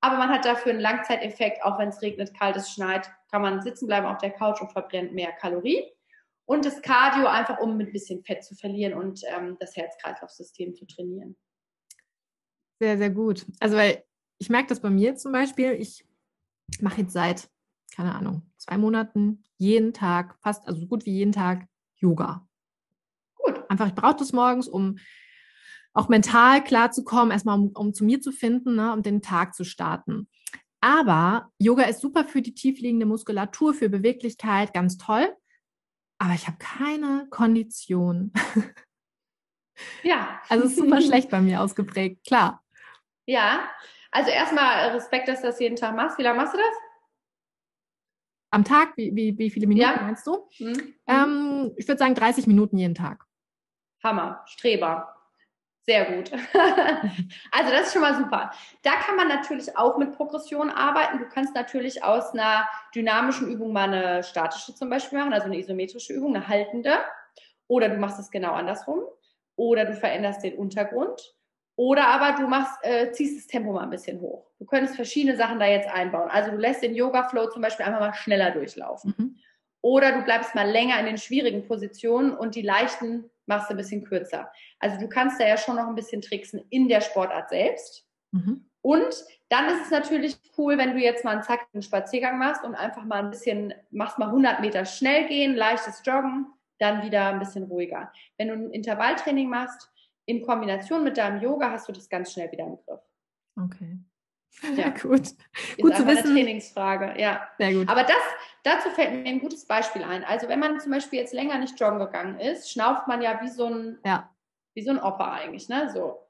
[0.00, 3.60] aber man hat dafür einen Langzeiteffekt, auch wenn es regnet, kalt ist, schneit, kann man
[3.62, 5.84] sitzen bleiben auf der Couch und verbrennt mehr Kalorien.
[6.46, 10.86] Und das Cardio einfach, um ein bisschen Fett zu verlieren und ähm, das Herz-Kreislauf-System zu
[10.86, 11.36] trainieren.
[12.80, 13.46] Sehr, sehr gut.
[13.60, 14.04] Also, weil
[14.38, 16.06] ich merke das bei mir zum Beispiel, ich
[16.80, 17.48] mache jetzt seit,
[17.94, 22.46] keine Ahnung, zwei Monaten jeden Tag, fast, also so gut wie jeden Tag Yoga.
[23.36, 23.70] Gut.
[23.70, 24.98] Einfach, ich brauche das morgens, um
[25.94, 29.64] auch mental klarzukommen, erstmal um, um zu mir zu finden, ne, um den Tag zu
[29.64, 30.28] starten.
[30.80, 35.34] Aber Yoga ist super für die tiefliegende Muskulatur, für Beweglichkeit, ganz toll.
[36.18, 38.32] Aber ich habe keine Kondition.
[40.04, 40.40] Ja.
[40.48, 42.62] Also ist super schlecht bei mir ausgeprägt, klar.
[43.26, 43.68] Ja,
[44.12, 46.16] also erstmal Respekt, dass du das jeden Tag machst.
[46.16, 46.76] Wie lange machst du das?
[48.52, 48.96] Am Tag?
[48.96, 50.00] Wie, wie, wie viele Minuten Ja.
[50.00, 50.48] meinst du?
[50.58, 50.94] Hm?
[51.08, 53.24] Ähm, ich würde sagen 30 Minuten jeden Tag.
[54.04, 55.13] Hammer, Streber.
[55.86, 56.32] Sehr gut.
[57.52, 58.52] also das ist schon mal super.
[58.82, 61.18] Da kann man natürlich auch mit Progression arbeiten.
[61.18, 65.58] Du kannst natürlich aus einer dynamischen Übung mal eine statische zum Beispiel machen, also eine
[65.58, 66.94] isometrische Übung, eine haltende.
[67.66, 69.00] Oder du machst es genau andersrum.
[69.56, 71.34] Oder du veränderst den Untergrund.
[71.76, 74.46] Oder aber du machst, äh, ziehst das Tempo mal ein bisschen hoch.
[74.58, 76.30] Du könntest verschiedene Sachen da jetzt einbauen.
[76.30, 79.14] Also du lässt den Yoga-Flow zum Beispiel einfach mal schneller durchlaufen.
[79.18, 79.36] Mhm.
[79.82, 83.78] Oder du bleibst mal länger in den schwierigen Positionen und die leichten machst du ein
[83.78, 84.50] bisschen kürzer.
[84.78, 88.06] Also du kannst da ja schon noch ein bisschen tricksen in der Sportart selbst.
[88.32, 88.68] Mhm.
[88.80, 92.74] Und dann ist es natürlich cool, wenn du jetzt mal einen zackigen Spaziergang machst und
[92.74, 96.46] einfach mal ein bisschen, machst mal 100 Meter schnell gehen, leichtes Joggen,
[96.78, 98.12] dann wieder ein bisschen ruhiger.
[98.36, 99.90] Wenn du ein Intervalltraining machst,
[100.26, 103.00] in Kombination mit deinem Yoga, hast du das ganz schnell wieder im Griff.
[103.56, 103.98] Okay.
[104.76, 104.88] Ja.
[105.02, 105.20] gut.
[105.20, 105.38] Ist
[105.80, 106.34] Gut zu einfach eine wissen.
[106.34, 107.48] Trainingsfrage, ja.
[107.58, 107.88] Sehr gut.
[107.88, 108.16] Aber das,
[108.64, 110.24] dazu fällt mir ein gutes Beispiel ein.
[110.24, 113.48] Also wenn man zum Beispiel jetzt länger nicht joggen gegangen ist, schnauft man ja wie
[113.48, 114.30] so ein, ja.
[114.74, 115.90] wie so ein Opa eigentlich, ne?
[115.92, 116.20] So.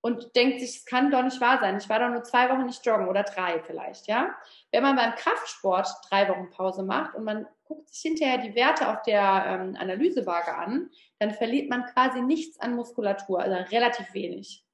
[0.00, 1.78] Und denkt sich, es kann doch nicht wahr sein.
[1.78, 4.34] Ich war doch nur zwei Wochen nicht joggen oder drei vielleicht, ja.
[4.72, 8.88] Wenn man beim Kraftsport drei Wochen Pause macht und man guckt sich hinterher die Werte
[8.88, 14.66] auf der ähm, Analysewaage an, dann verliert man quasi nichts an Muskulatur, also relativ wenig.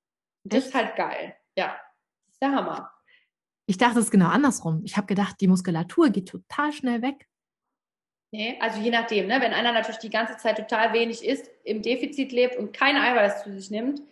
[0.43, 1.37] Das ist halt geil.
[1.57, 1.77] Ja,
[2.27, 2.93] das ist der Hammer.
[3.71, 4.83] Ich dachte es genau andersrum.
[4.85, 7.29] Ich habe gedacht, die Muskulatur geht total schnell weg.
[8.33, 9.41] Nee, also je nachdem, ne?
[9.41, 13.45] wenn einer natürlich die ganze Zeit total wenig isst, im Defizit lebt und kein Eiweiß
[13.45, 14.03] zu sich nimmt,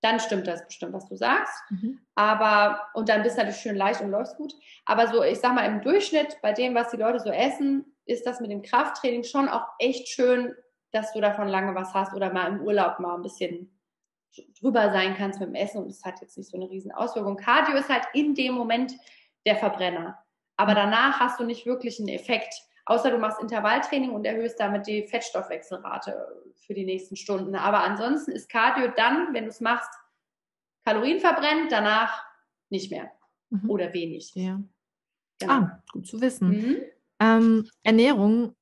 [0.00, 1.62] dann stimmt das bestimmt, was du sagst.
[1.70, 2.00] Mhm.
[2.16, 4.52] Aber, und dann bist du natürlich schön leicht und läufst gut.
[4.84, 8.26] Aber so, ich sag mal, im Durchschnitt, bei dem, was die Leute so essen, ist
[8.26, 10.56] das mit dem Krafttraining schon auch echt schön,
[10.90, 13.77] dass du davon lange was hast oder mal im Urlaub mal ein bisschen
[14.60, 17.36] drüber sein kannst mit dem Essen und es hat jetzt nicht so eine riesen Auswirkung.
[17.36, 18.92] Cardio ist halt in dem Moment
[19.46, 20.18] der Verbrenner.
[20.56, 22.54] Aber danach hast du nicht wirklich einen Effekt.
[22.84, 27.54] Außer du machst Intervalltraining und erhöhst damit die Fettstoffwechselrate für die nächsten Stunden.
[27.54, 29.90] Aber ansonsten ist Cardio dann, wenn du es machst,
[30.84, 32.24] Kalorien verbrennt, danach
[32.70, 33.10] nicht mehr
[33.50, 33.70] Mhm.
[33.70, 34.32] oder wenig.
[34.34, 34.60] Ja.
[35.38, 35.52] Genau.
[35.52, 36.48] Ah, gut zu wissen.
[36.50, 36.76] Mhm.
[37.20, 38.54] Ähm, Ernährung.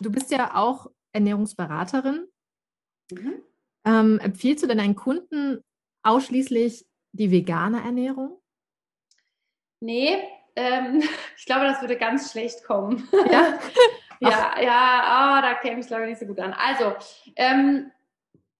[0.00, 2.26] Du bist ja auch Ernährungsberaterin.
[3.10, 3.42] Mhm.
[3.84, 5.62] Ähm, empfiehlst du denn deinen Kunden
[6.02, 8.40] ausschließlich die vegane Ernährung?
[9.80, 10.22] Nee,
[10.56, 11.02] ähm,
[11.36, 13.08] ich glaube, das würde ganz schlecht kommen.
[13.30, 13.58] Ja.
[14.20, 16.54] ja, ja, ah, da käme ich glaube ich nicht so gut an.
[16.54, 16.94] Also,
[17.36, 17.90] ähm,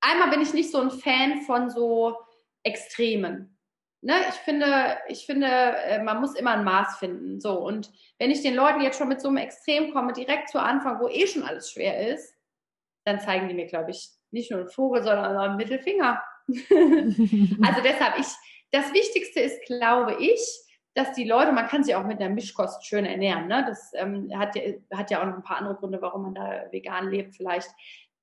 [0.01, 2.17] einmal bin ich nicht so ein Fan von so
[2.63, 3.57] Extremen.
[4.03, 4.15] Ne?
[4.29, 7.41] Ich finde, ich finde, äh, man muss immer ein Maß finden.
[7.41, 10.61] So, und wenn ich den Leuten jetzt schon mit so einem Extrem komme, direkt zu
[10.61, 12.35] Anfang, wo eh schon alles schwer ist,
[13.07, 16.23] dann zeigen die mir, glaube ich, nicht nur einen Vogel, sondern auch einen Mittelfinger.
[17.67, 18.27] Also deshalb, ich,
[18.71, 20.39] das Wichtigste ist, glaube ich,
[20.95, 23.49] dass die Leute, man kann sich auch mit einer Mischkost schön ernähren.
[23.49, 23.65] Ne?
[23.67, 26.67] Das ähm, hat, ja, hat ja auch noch ein paar andere Gründe, warum man da
[26.71, 27.71] vegan lebt vielleicht.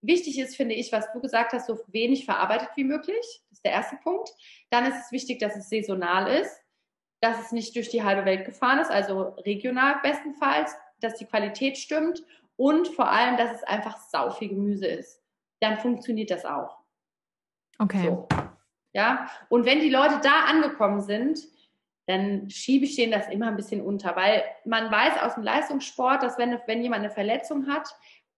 [0.02, 3.42] Wichtig ist, finde ich, was du gesagt hast, so wenig verarbeitet wie möglich.
[3.50, 4.30] Das ist der erste Punkt.
[4.70, 6.62] Dann ist es wichtig, dass es saisonal ist,
[7.22, 11.78] dass es nicht durch die halbe Welt gefahren ist, also regional bestenfalls, dass die Qualität
[11.78, 12.24] stimmt
[12.56, 15.21] und vor allem, dass es einfach sau viel Gemüse ist.
[15.62, 16.78] Dann funktioniert das auch.
[17.80, 18.04] Okay.
[18.04, 18.28] So.
[18.94, 21.40] Ja, und wenn die Leute da angekommen sind,
[22.08, 26.24] dann schiebe ich denen das immer ein bisschen unter, weil man weiß aus dem Leistungssport,
[26.24, 27.88] dass wenn, wenn jemand eine Verletzung hat,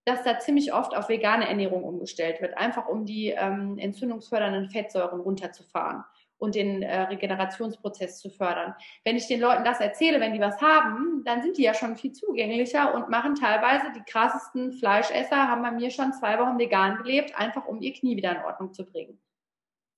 [0.06, 5.22] dass da ziemlich oft auf vegane Ernährung umgestellt wird, einfach um die ähm, entzündungsfördernden Fettsäuren
[5.22, 6.04] runterzufahren
[6.44, 8.76] und den äh, Regenerationsprozess zu fördern.
[9.06, 11.96] Wenn ich den Leuten das erzähle, wenn die was haben, dann sind die ja schon
[11.96, 16.98] viel zugänglicher und machen teilweise die krassesten Fleischesser, haben bei mir schon zwei Wochen vegan
[16.98, 19.22] gelebt, einfach um ihr Knie wieder in Ordnung zu bringen.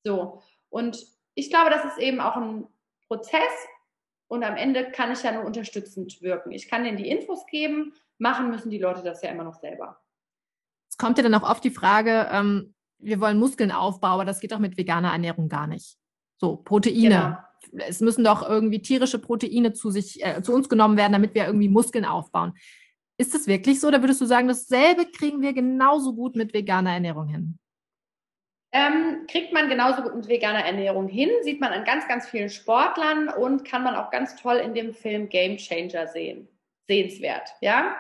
[0.04, 2.68] So, und ich glaube, das ist eben auch ein
[3.08, 3.68] Prozess
[4.28, 6.52] und am Ende kann ich ja nur unterstützend wirken.
[6.52, 10.00] Ich kann denen die Infos geben, machen müssen die Leute das ja immer noch selber.
[10.92, 14.40] Es kommt ja dann auch oft die Frage, ähm, wir wollen Muskeln aufbauen, aber das
[14.42, 15.98] geht auch mit veganer Ernährung gar nicht.
[16.38, 17.48] So, Proteine.
[17.72, 17.86] Genau.
[17.88, 21.46] Es müssen doch irgendwie tierische Proteine zu sich, äh, zu uns genommen werden, damit wir
[21.46, 22.54] irgendwie Muskeln aufbauen.
[23.18, 26.94] Ist das wirklich so oder würdest du sagen, dasselbe kriegen wir genauso gut mit veganer
[26.94, 27.58] Ernährung hin?
[28.74, 32.50] Ähm, kriegt man genauso gut mit veganer Ernährung hin, sieht man an ganz, ganz vielen
[32.50, 36.50] Sportlern und kann man auch ganz toll in dem Film Game Changer sehen.
[36.86, 37.96] Sehenswert, ja.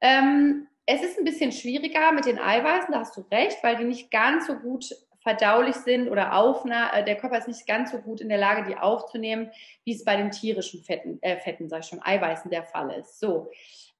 [0.00, 3.84] Ähm, es ist ein bisschen schwieriger mit den Eiweißen, da hast du recht, weil die
[3.84, 4.94] nicht ganz so gut
[5.24, 8.70] verdaulich sind oder aufna äh, der Körper ist nicht ganz so gut in der Lage,
[8.70, 9.50] die aufzunehmen,
[9.84, 13.18] wie es bei den tierischen Fetten, äh, Fetten, sag ich schon, Eiweißen der Fall ist.
[13.18, 13.50] So.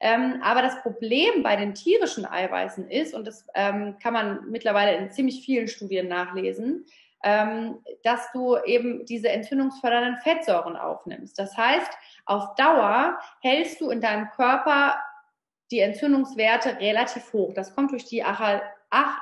[0.01, 4.97] Ähm, aber das Problem bei den tierischen Eiweißen ist, und das ähm, kann man mittlerweile
[4.97, 6.85] in ziemlich vielen Studien nachlesen,
[7.23, 11.39] ähm, dass du eben diese entzündungsfördernden Fettsäuren aufnimmst.
[11.39, 11.91] Das heißt,
[12.27, 14.97] auf Dauer hältst du in deinem Körper
[15.71, 17.55] die Entzündungswerte relativ hoch.
[17.55, 18.23] Das kommt durch die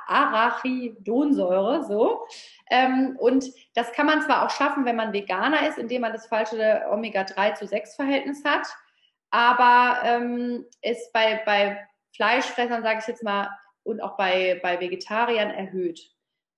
[0.07, 2.25] Arachidonsäure, so.
[2.69, 6.27] Ähm, und das kann man zwar auch schaffen, wenn man Veganer ist, indem man das
[6.27, 8.67] falsche Omega-3 zu 6 Verhältnis hat,
[9.31, 13.49] aber ähm, ist bei, bei Fleischfressern, sage ich jetzt mal,
[13.83, 16.13] und auch bei, bei Vegetariern erhöht.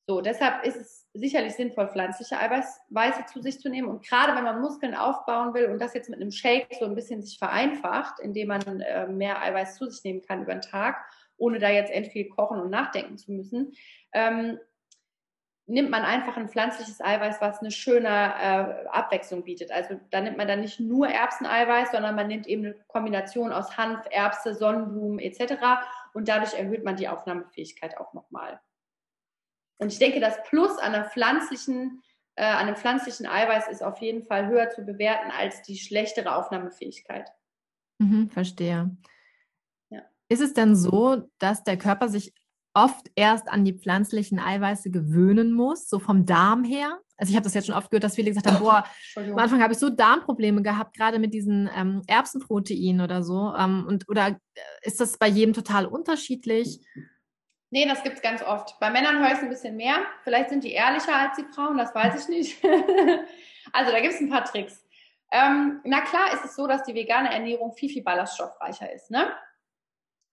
[0.08, 3.88] So, deshalb ist es sicherlich sinnvoll, pflanzliche Eiweiße zu sich zu nehmen.
[3.88, 6.94] Und gerade wenn man Muskeln aufbauen will und das jetzt mit einem Shake so ein
[6.94, 10.98] bisschen sich vereinfacht, indem man äh, mehr Eiweiß zu sich nehmen kann über den Tag,
[11.38, 13.74] ohne da jetzt end viel kochen und nachdenken zu müssen,
[14.14, 14.60] ähm,
[15.68, 19.72] nimmt man einfach ein pflanzliches Eiweiß, was eine schöne äh, Abwechslung bietet.
[19.72, 23.76] Also da nimmt man dann nicht nur Erbseneiweiß, sondern man nimmt eben eine Kombination aus
[23.76, 25.56] Hanf, Erbse, Sonnenblumen etc.
[26.14, 28.60] Und dadurch erhöht man die Aufnahmefähigkeit auch nochmal.
[29.78, 32.04] Und ich denke, das Plus an, einer pflanzlichen,
[32.36, 36.36] äh, an einem pflanzlichen Eiweiß ist auf jeden Fall höher zu bewerten als die schlechtere
[36.36, 37.32] Aufnahmefähigkeit.
[37.98, 38.96] Mhm, verstehe.
[40.30, 42.34] Ist es denn so, dass der Körper sich
[42.76, 47.00] oft erst an die pflanzlichen Eiweiße gewöhnen muss, so vom Darm her.
[47.18, 48.84] Also ich habe das jetzt schon oft gehört, dass viele gesagt haben, boah,
[49.16, 53.54] am Anfang habe ich so Darmprobleme gehabt, gerade mit diesen ähm, Erbsenproteinen oder so.
[53.58, 54.36] Ähm, und, oder äh,
[54.82, 56.82] ist das bei jedem total unterschiedlich?
[57.70, 58.78] Nee, das gibt es ganz oft.
[58.82, 59.98] Bei Männern höre ich es ein bisschen mehr.
[60.24, 62.64] Vielleicht sind die ehrlicher als die Frauen, das weiß ich nicht.
[63.72, 64.86] also da gibt es ein paar Tricks.
[65.32, 69.10] Ähm, na klar ist es so, dass die vegane Ernährung viel, viel ballaststoffreicher ist.
[69.10, 69.32] Ne?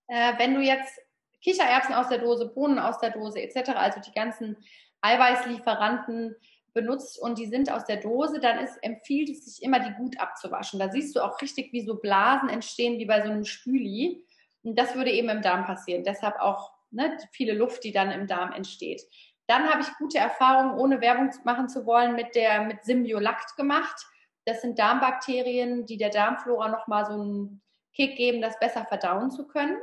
[0.07, 0.99] Äh, wenn du jetzt
[1.41, 4.57] Kichererbsen aus der Dose, Bohnen aus der Dose etc., also die ganzen
[5.01, 6.35] Eiweißlieferanten
[6.73, 10.19] benutzt und die sind aus der Dose, dann ist, empfiehlt es sich immer, die gut
[10.19, 10.79] abzuwaschen.
[10.79, 14.25] Da siehst du auch richtig, wie so Blasen entstehen, wie bei so einem Spüli.
[14.63, 16.03] Und das würde eben im Darm passieren.
[16.03, 19.03] Deshalb auch ne, viele Luft, die dann im Darm entsteht.
[19.47, 24.05] Dann habe ich gute Erfahrungen, ohne Werbung machen zu wollen, mit der mit Symbiolakt gemacht.
[24.45, 27.61] Das sind Darmbakterien, die der Darmflora nochmal so einen
[27.93, 29.77] Kick geben, das besser verdauen zu können.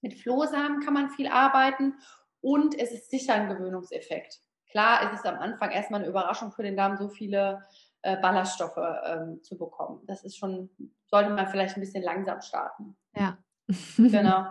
[0.00, 1.94] Mit Flohsamen kann man viel arbeiten
[2.40, 4.40] und es ist sicher ein Gewöhnungseffekt.
[4.70, 7.62] Klar ist es am Anfang erstmal eine Überraschung für den Darm, so viele
[8.02, 10.00] äh, Ballaststoffe ähm, zu bekommen.
[10.06, 10.70] Das ist schon,
[11.06, 12.96] sollte man vielleicht ein bisschen langsam starten.
[13.14, 13.38] Ja.
[13.96, 14.46] genau.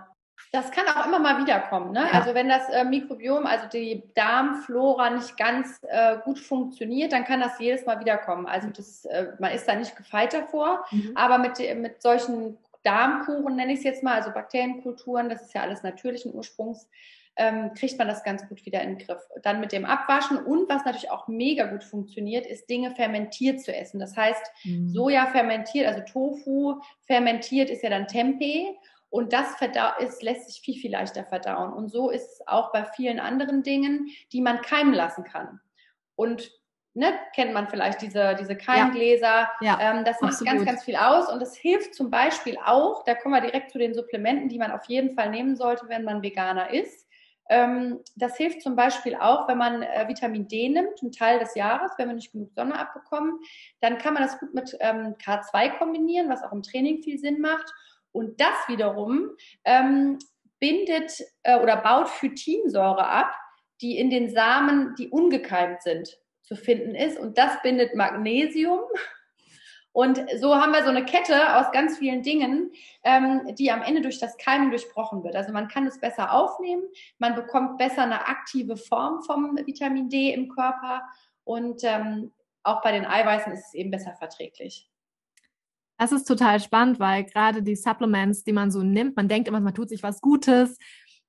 [0.51, 1.91] Das kann auch immer mal wiederkommen.
[1.91, 2.01] Ne?
[2.11, 2.19] Ja.
[2.19, 7.39] Also wenn das äh, Mikrobiom, also die Darmflora nicht ganz äh, gut funktioniert, dann kann
[7.39, 8.45] das jedes Mal wiederkommen.
[8.45, 11.11] Also das, äh, man ist da nicht gefeit davor, mhm.
[11.15, 15.61] aber mit, mit solchen Darmkuchen, nenne ich es jetzt mal, also Bakterienkulturen, das ist ja
[15.61, 16.87] alles natürlichen Ursprungs,
[17.37, 19.21] ähm, kriegt man das ganz gut wieder in den Griff.
[19.41, 23.75] Dann mit dem Abwaschen und was natürlich auch mega gut funktioniert, ist Dinge fermentiert zu
[23.75, 23.99] essen.
[23.99, 24.89] Das heißt, mhm.
[24.89, 28.67] Soja fermentiert, also Tofu fermentiert ist ja dann Tempeh
[29.09, 29.47] und das
[29.99, 31.73] ist, lässt sich viel, viel leichter verdauen.
[31.73, 35.59] Und so ist es auch bei vielen anderen Dingen, die man keimen lassen kann.
[36.15, 36.51] Und
[36.95, 39.49] ne, kennt man vielleicht diese, diese Keimgläser.
[39.61, 43.03] Ja, ja, ähm, das macht ganz, ganz viel aus und das hilft zum Beispiel auch,
[43.03, 46.05] da kommen wir direkt zu den Supplementen, die man auf jeden Fall nehmen sollte, wenn
[46.05, 47.05] man Veganer ist.
[47.49, 51.53] Ähm, das hilft zum Beispiel auch, wenn man äh, Vitamin D nimmt, einen Teil des
[51.53, 53.39] Jahres, wenn wir nicht genug Sonne abbekommen,
[53.81, 57.41] dann kann man das gut mit ähm, K2 kombinieren, was auch im Training viel Sinn
[57.41, 57.71] macht.
[58.13, 59.31] Und das wiederum
[59.65, 60.17] ähm,
[60.59, 63.31] bindet äh, oder baut Phytinsäure ab,
[63.81, 67.19] die in den Samen, die ungekeimt sind zu finden ist.
[67.19, 68.79] Und das bindet Magnesium.
[69.91, 72.71] Und so haben wir so eine Kette aus ganz vielen Dingen,
[73.03, 75.37] ähm, die am Ende durch das Keimen durchbrochen wird.
[75.37, 76.83] Also man kann es besser aufnehmen,
[77.17, 81.01] man bekommt besser eine aktive Form vom Vitamin D im Körper
[81.45, 84.89] und ähm, auch bei den Eiweißen ist es eben besser verträglich.
[85.97, 89.61] Das ist total spannend, weil gerade die Supplements, die man so nimmt, man denkt immer,
[89.61, 90.77] man tut sich was Gutes,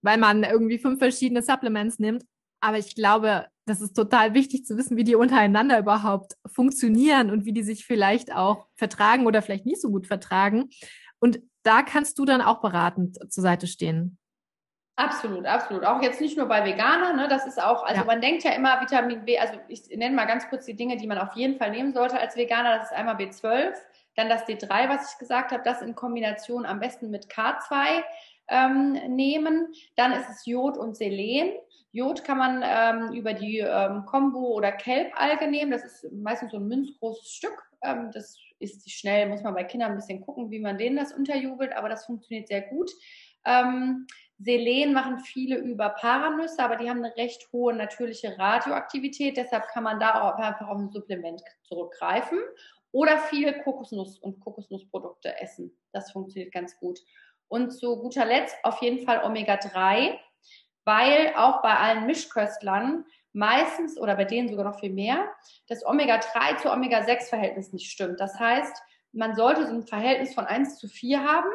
[0.03, 2.25] weil man irgendwie fünf verschiedene Supplements nimmt.
[2.67, 7.45] Aber ich glaube, das ist total wichtig zu wissen, wie die untereinander überhaupt funktionieren und
[7.45, 10.71] wie die sich vielleicht auch vertragen oder vielleicht nicht so gut vertragen.
[11.21, 14.19] Und da kannst du dann auch beratend zur Seite stehen.
[14.97, 15.85] Absolut, absolut.
[15.85, 17.29] Auch jetzt nicht nur bei Veganern, ne?
[17.29, 18.07] das ist auch, also ja.
[18.07, 21.07] man denkt ja immer Vitamin B, also ich nenne mal ganz kurz die Dinge, die
[21.07, 22.79] man auf jeden Fall nehmen sollte als Veganer.
[22.79, 23.75] Das ist einmal B12,
[24.17, 28.03] dann das D3, was ich gesagt habe, das in Kombination am besten mit K2
[28.49, 29.73] ähm, nehmen.
[29.97, 31.53] Dann ist es Jod und Selen.
[31.97, 35.71] Jod kann man ähm, über die ähm, Kombo- oder Kelbalge nehmen.
[35.71, 37.71] Das ist meistens so ein münzgroßes Stück.
[37.83, 41.13] Ähm, das ist schnell, muss man bei Kindern ein bisschen gucken, wie man denen das
[41.13, 42.91] unterjubelt, aber das funktioniert sehr gut.
[43.45, 44.07] Ähm,
[44.39, 49.37] Selen machen viele über Paranüsse, aber die haben eine recht hohe natürliche Radioaktivität.
[49.37, 52.39] Deshalb kann man da auch einfach auf ein Supplement zurückgreifen
[52.93, 55.77] oder viel Kokosnuss und Kokosnussprodukte essen.
[55.93, 56.99] Das funktioniert ganz gut.
[57.49, 60.19] Und zu guter Letzt auf jeden Fall Omega-3,
[60.87, 65.29] weil auch bei allen Mischköstlern meistens oder bei denen sogar noch viel mehr
[65.69, 68.19] das Omega-3 zu Omega-6-Verhältnis nicht stimmt.
[68.21, 71.51] Das heißt, man sollte so ein Verhältnis von 1 zu 4 haben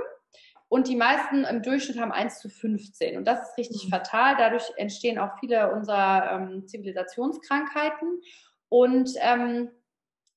[0.68, 3.18] und die meisten im Durchschnitt haben 1 zu 15.
[3.18, 3.90] Und das ist richtig mhm.
[3.90, 4.36] fatal.
[4.38, 8.22] Dadurch entstehen auch viele unserer ähm, Zivilisationskrankheiten.
[8.70, 9.70] Und ähm,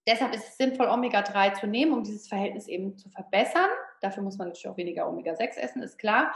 [0.09, 3.69] deshalb ist es sinnvoll, Omega-3 zu nehmen, um dieses Verhältnis eben zu verbessern.
[4.01, 6.35] Dafür muss man natürlich auch weniger Omega-6 essen, ist klar.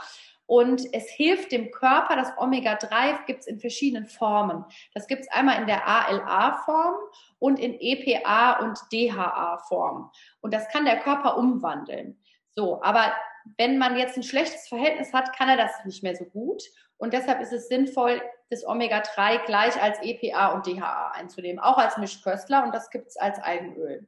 [0.49, 4.65] Und es hilft dem Körper, das Omega-3 gibt es in verschiedenen Formen.
[4.95, 6.95] Das gibt es einmal in der ALA-Form
[7.37, 10.09] und in EPA und DHA-Form.
[10.41, 12.19] Und das kann der Körper umwandeln.
[12.49, 13.13] So, aber
[13.59, 16.63] wenn man jetzt ein schlechtes Verhältnis hat, kann er das nicht mehr so gut.
[16.97, 21.97] Und deshalb ist es sinnvoll, das Omega-3 gleich als EPA und DHA einzunehmen, auch als
[21.97, 22.63] Mischköstler.
[22.63, 24.07] Und das gibt es als Algenöl.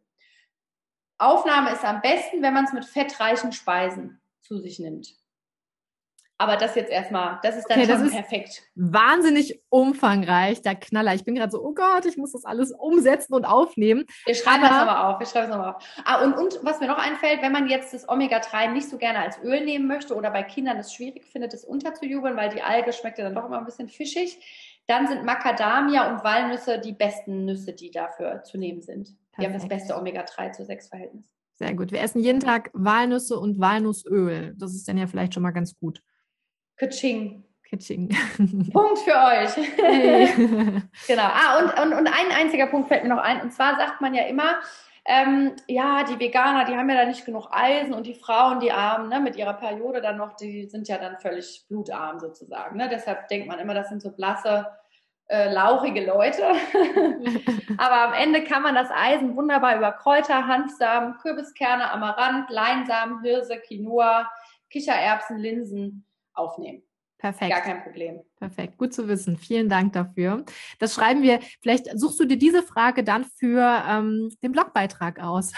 [1.20, 5.21] Aufnahme ist am besten, wenn man es mit fettreichen Speisen zu sich nimmt.
[6.42, 8.64] Aber das jetzt erstmal, das ist dann okay, schon perfekt.
[8.74, 11.14] Wahnsinnig umfangreich, der Knaller.
[11.14, 14.06] Ich bin gerade so, oh Gott, ich muss das alles umsetzen und aufnehmen.
[14.26, 15.20] Wir schreiben aber, das nochmal auf.
[15.20, 15.84] Wir schreiben es nochmal auf.
[16.04, 19.20] Ah, und, und was mir noch einfällt, wenn man jetzt das Omega-3 nicht so gerne
[19.20, 22.92] als Öl nehmen möchte oder bei Kindern es schwierig findet, es unterzujubeln, weil die Alge
[22.92, 24.40] schmeckt ja dann doch immer ein bisschen fischig,
[24.88, 29.10] dann sind Macadamia und Walnüsse die besten Nüsse, die dafür zu nehmen sind.
[29.10, 29.38] Perfekt.
[29.38, 31.36] Die haben das beste Omega-3 zu 6 Verhältnis.
[31.54, 31.92] Sehr gut.
[31.92, 34.56] Wir essen jeden Tag Walnüsse und Walnussöl.
[34.58, 36.02] Das ist dann ja vielleicht schon mal ganz gut.
[36.82, 37.44] Kitsching.
[37.64, 38.10] Kitsching.
[38.74, 39.56] Punkt für euch.
[39.78, 40.34] Hey.
[41.08, 41.24] genau.
[41.24, 43.40] Ah, und, und, und ein einziger Punkt fällt mir noch ein.
[43.40, 44.60] Und zwar sagt man ja immer,
[45.06, 48.72] ähm, ja, die Veganer, die haben ja da nicht genug Eisen und die Frauen, die
[48.72, 52.78] Armen, ne, mit ihrer Periode dann noch, die sind ja dann völlig blutarm sozusagen.
[52.78, 52.90] Ne?
[52.90, 54.66] Deshalb denkt man immer, das sind so blasse,
[55.28, 56.44] äh, lauchige Leute.
[57.78, 63.60] Aber am Ende kann man das Eisen wunderbar über Kräuter, Hanfsamen, Kürbiskerne, Amaranth, Leinsamen, Hirse,
[63.60, 64.28] Quinoa,
[64.72, 66.08] Kichererbsen, Linsen
[66.42, 66.84] aufnehmen.
[67.22, 67.52] Perfekt.
[67.52, 68.22] Gar kein Problem.
[68.40, 69.38] Perfekt, gut zu wissen.
[69.38, 70.44] Vielen Dank dafür.
[70.80, 71.40] Das schreiben wir.
[71.62, 75.52] Vielleicht suchst du dir diese Frage dann für ähm, den Blogbeitrag aus.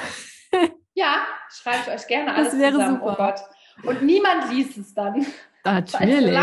[0.94, 3.00] ja, schreibe ich euch gerne alles das wäre zusammen.
[3.02, 3.14] Oh super.
[3.14, 3.90] Oh Gott.
[3.90, 5.26] Und niemand liest es dann.
[5.64, 6.38] Natürlich.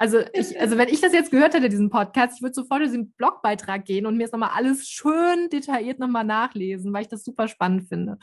[0.00, 2.86] Also, ich, also wenn ich das jetzt gehört hätte, diesen Podcast, ich würde sofort in
[2.86, 7.24] diesen Blogbeitrag gehen und mir jetzt nochmal alles schön detailliert nochmal nachlesen, weil ich das
[7.24, 8.16] super spannend finde.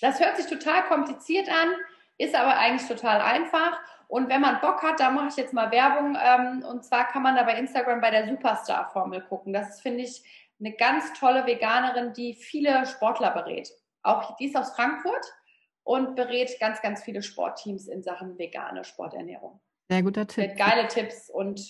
[0.00, 1.70] Das hört sich total kompliziert an,
[2.18, 3.80] ist aber eigentlich total einfach.
[4.08, 6.16] Und wenn man Bock hat, da mache ich jetzt mal Werbung.
[6.22, 9.52] Ähm, und zwar kann man da bei Instagram bei der Superstar-Formel gucken.
[9.52, 10.22] Das finde ich,
[10.58, 13.70] eine ganz tolle Veganerin, die viele Sportler berät.
[14.02, 15.26] Auch die ist aus Frankfurt
[15.82, 19.60] und berät ganz, ganz viele Sportteams in Sachen vegane Sporternährung.
[19.88, 20.48] Sehr guter Tipp.
[20.48, 21.60] Mit geile Tipps und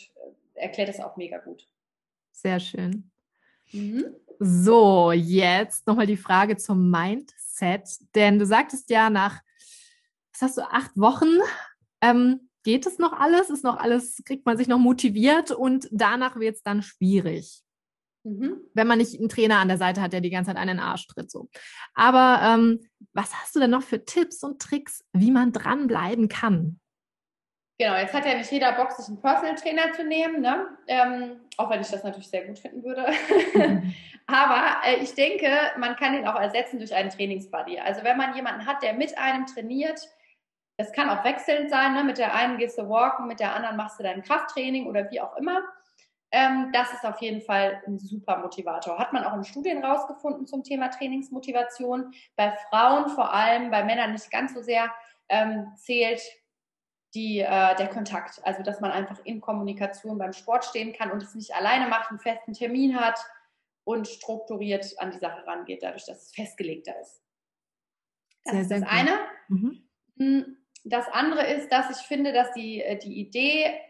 [0.55, 1.66] äh, erklärt es auch mega gut.
[2.33, 3.11] Sehr schön.
[3.72, 4.14] Mhm.
[4.38, 7.88] So, jetzt nochmal die Frage zum Mindset.
[8.14, 9.40] Denn du sagtest ja nach,
[10.33, 11.38] was hast du, acht Wochen
[12.00, 13.50] ähm, geht es noch alles?
[13.50, 17.62] Ist noch alles, kriegt man sich noch motiviert und danach wird es dann schwierig.
[18.24, 18.61] Mhm.
[18.74, 21.06] Wenn man nicht einen Trainer an der Seite hat, der die ganze Zeit einen Arsch
[21.06, 21.30] tritt.
[21.30, 21.48] So.
[21.94, 22.80] Aber ähm,
[23.12, 26.80] was hast du denn noch für Tipps und Tricks, wie man dranbleiben kann?
[27.78, 30.66] Genau, jetzt hat ja nicht jeder Bock, sich einen Personal Trainer zu nehmen, ne?
[30.87, 33.06] Ähm, auch wenn ich das natürlich sehr gut finden würde.
[34.26, 37.78] Aber äh, ich denke, man kann ihn auch ersetzen durch einen Trainingsbuddy.
[37.78, 40.09] Also wenn man jemanden hat, der mit einem trainiert,
[40.76, 41.94] das kann auch wechselnd sein.
[41.94, 42.04] Ne?
[42.04, 45.20] Mit der einen gehst du walken, mit der anderen machst du dein Krafttraining oder wie
[45.20, 45.62] auch immer.
[46.32, 48.98] Ähm, das ist auf jeden Fall ein super Motivator.
[48.98, 52.12] Hat man auch in Studien rausgefunden zum Thema Trainingsmotivation.
[52.34, 54.92] Bei Frauen vor allem, bei Männern nicht ganz so sehr,
[55.29, 56.20] ähm, zählt
[57.14, 58.40] die, äh, der Kontakt.
[58.44, 62.10] Also, dass man einfach in Kommunikation beim Sport stehen kann und es nicht alleine macht,
[62.10, 63.18] einen festen Termin hat
[63.85, 67.22] und strukturiert an die Sache rangeht, dadurch, dass es festgelegter ist.
[68.44, 69.18] Das sehr, ist das eine.
[70.16, 70.56] Mhm.
[70.88, 73.80] Das andere ist, dass ich finde, dass die, äh, die Idee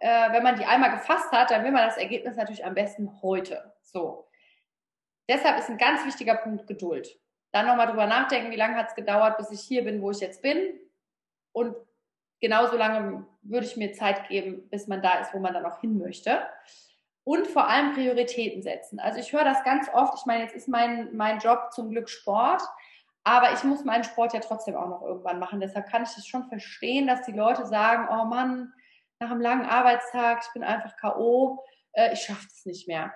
[0.00, 3.22] äh, wenn man die einmal gefasst hat, dann will man das Ergebnis natürlich am besten
[3.22, 3.72] heute.
[3.82, 4.28] So.
[5.28, 7.18] Deshalb ist ein ganz wichtiger Punkt Geduld.
[7.52, 10.20] Dann nochmal drüber nachdenken, wie lange hat es gedauert, bis ich hier bin, wo ich
[10.20, 10.78] jetzt bin.
[11.52, 11.74] Und
[12.40, 15.80] genauso lange würde ich mir Zeit geben, bis man da ist, wo man dann auch
[15.80, 16.46] hin möchte.
[17.24, 19.00] Und vor allem Prioritäten setzen.
[19.00, 20.14] Also ich höre das ganz oft.
[20.18, 22.62] Ich meine, jetzt ist mein, mein Job zum Glück Sport.
[23.26, 25.58] Aber ich muss meinen Sport ja trotzdem auch noch irgendwann machen.
[25.58, 28.72] Deshalb kann ich es schon verstehen, dass die Leute sagen, oh Mann,
[29.18, 31.58] nach einem langen Arbeitstag, ich bin einfach K.O.,
[31.94, 33.12] äh, ich schaffe es nicht mehr.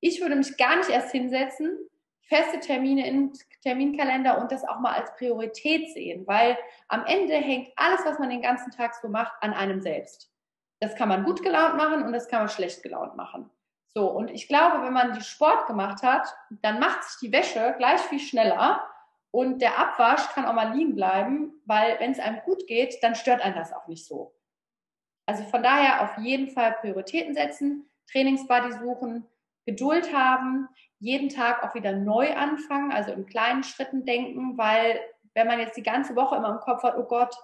[0.00, 1.76] Ich würde mich gar nicht erst hinsetzen,
[2.22, 6.56] feste Termine im Terminkalender und das auch mal als Priorität sehen, weil
[6.88, 10.32] am Ende hängt alles, was man den ganzen Tag so macht, an einem selbst.
[10.80, 13.50] Das kann man gut gelaunt machen und das kann man schlecht gelaunt machen.
[13.92, 17.74] So, und ich glaube, wenn man die Sport gemacht hat, dann macht sich die Wäsche
[17.76, 18.86] gleich viel schneller
[19.30, 23.14] und der Abwasch kann auch mal liegen bleiben, weil wenn es einem gut geht, dann
[23.14, 24.34] stört einen das auch nicht so.
[25.26, 29.26] Also von daher auf jeden Fall Prioritäten setzen, Trainingsbuddy suchen,
[29.66, 30.68] Geduld haben,
[30.98, 35.00] jeden Tag auch wieder neu anfangen, also in kleinen Schritten denken, weil
[35.34, 37.34] wenn man jetzt die ganze Woche immer im Kopf hat, oh Gott,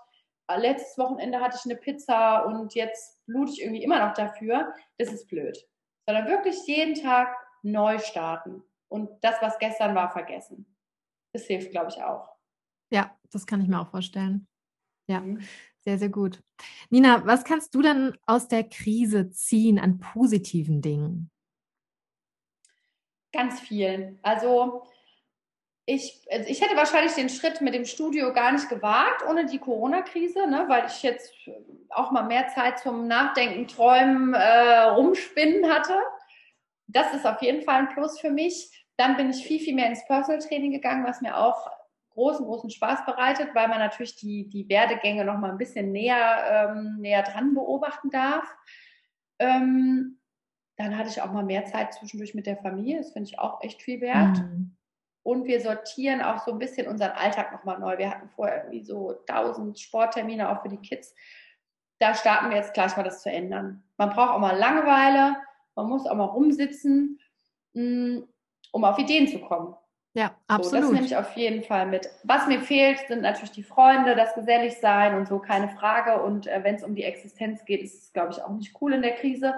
[0.54, 5.12] letztes Wochenende hatte ich eine Pizza und jetzt blute ich irgendwie immer noch dafür, das
[5.12, 5.66] ist blöd.
[6.08, 10.66] Sondern wirklich jeden Tag neu starten und das, was gestern war, vergessen.
[11.36, 12.34] Das hilft, glaube ich, auch.
[12.90, 14.48] Ja, das kann ich mir auch vorstellen.
[15.06, 15.46] Ja, mhm.
[15.80, 16.42] sehr, sehr gut.
[16.88, 21.30] Nina, was kannst du dann aus der Krise ziehen an positiven Dingen?
[23.32, 24.18] Ganz viel.
[24.22, 24.86] Also
[25.84, 29.58] ich, also ich hätte wahrscheinlich den Schritt mit dem Studio gar nicht gewagt ohne die
[29.58, 31.34] Corona-Krise, ne, weil ich jetzt
[31.90, 35.98] auch mal mehr Zeit zum Nachdenken, Träumen, äh, Rumspinnen hatte.
[36.86, 38.85] Das ist auf jeden Fall ein Plus für mich.
[38.96, 41.70] Dann bin ich viel, viel mehr ins Personal Training gegangen, was mir auch
[42.10, 46.70] großen, großen Spaß bereitet, weil man natürlich die, die Werdegänge noch mal ein bisschen näher,
[46.74, 48.44] ähm, näher dran beobachten darf.
[49.38, 50.18] Ähm,
[50.76, 52.98] dann hatte ich auch mal mehr Zeit zwischendurch mit der Familie.
[52.98, 54.38] Das finde ich auch echt viel wert.
[54.38, 54.76] Mhm.
[55.22, 57.98] Und wir sortieren auch so ein bisschen unseren Alltag nochmal neu.
[57.98, 61.14] Wir hatten vorher irgendwie so 1000 Sporttermine auch für die Kids.
[61.98, 63.82] Da starten wir jetzt gleich mal das zu ändern.
[63.96, 65.36] Man braucht auch mal Langeweile.
[65.74, 67.20] Man muss auch mal rumsitzen,
[67.74, 68.20] mm,
[68.72, 69.74] um auf Ideen zu kommen.
[70.16, 70.70] Ja, absolut.
[70.70, 72.08] So, das nehme ich auf jeden Fall mit.
[72.24, 76.22] Was mir fehlt, sind natürlich die Freunde, das Geselligsein und so, keine Frage.
[76.22, 78.94] Und äh, wenn es um die Existenz geht, ist es, glaube ich, auch nicht cool
[78.94, 79.54] in der Krise.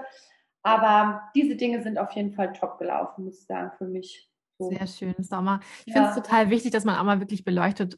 [0.64, 4.28] Aber diese Dinge sind auf jeden Fall top gelaufen, muss ich sagen, für mich.
[4.58, 4.70] So.
[4.70, 5.60] Sehr schön, Sommer.
[5.86, 6.02] Ich ja.
[6.02, 7.96] finde es total wichtig, dass man auch mal wirklich beleuchtet,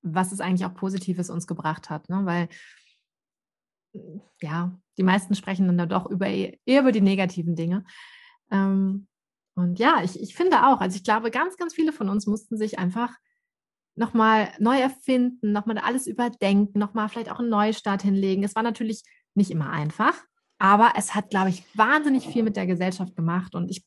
[0.00, 2.08] was es eigentlich auch Positives uns gebracht hat.
[2.08, 2.22] Ne?
[2.24, 2.48] Weil,
[4.40, 7.84] ja, die meisten sprechen dann da doch über, eher über die negativen Dinge.
[8.50, 9.08] Ähm,
[9.58, 12.56] und ja, ich, ich finde auch, also ich glaube, ganz, ganz viele von uns mussten
[12.56, 13.12] sich einfach
[13.96, 18.44] nochmal neu erfinden, nochmal alles überdenken, nochmal vielleicht auch einen Neustart hinlegen.
[18.44, 19.02] Es war natürlich
[19.34, 20.14] nicht immer einfach,
[20.60, 23.84] aber es hat, glaube ich, wahnsinnig viel mit der Gesellschaft gemacht und ich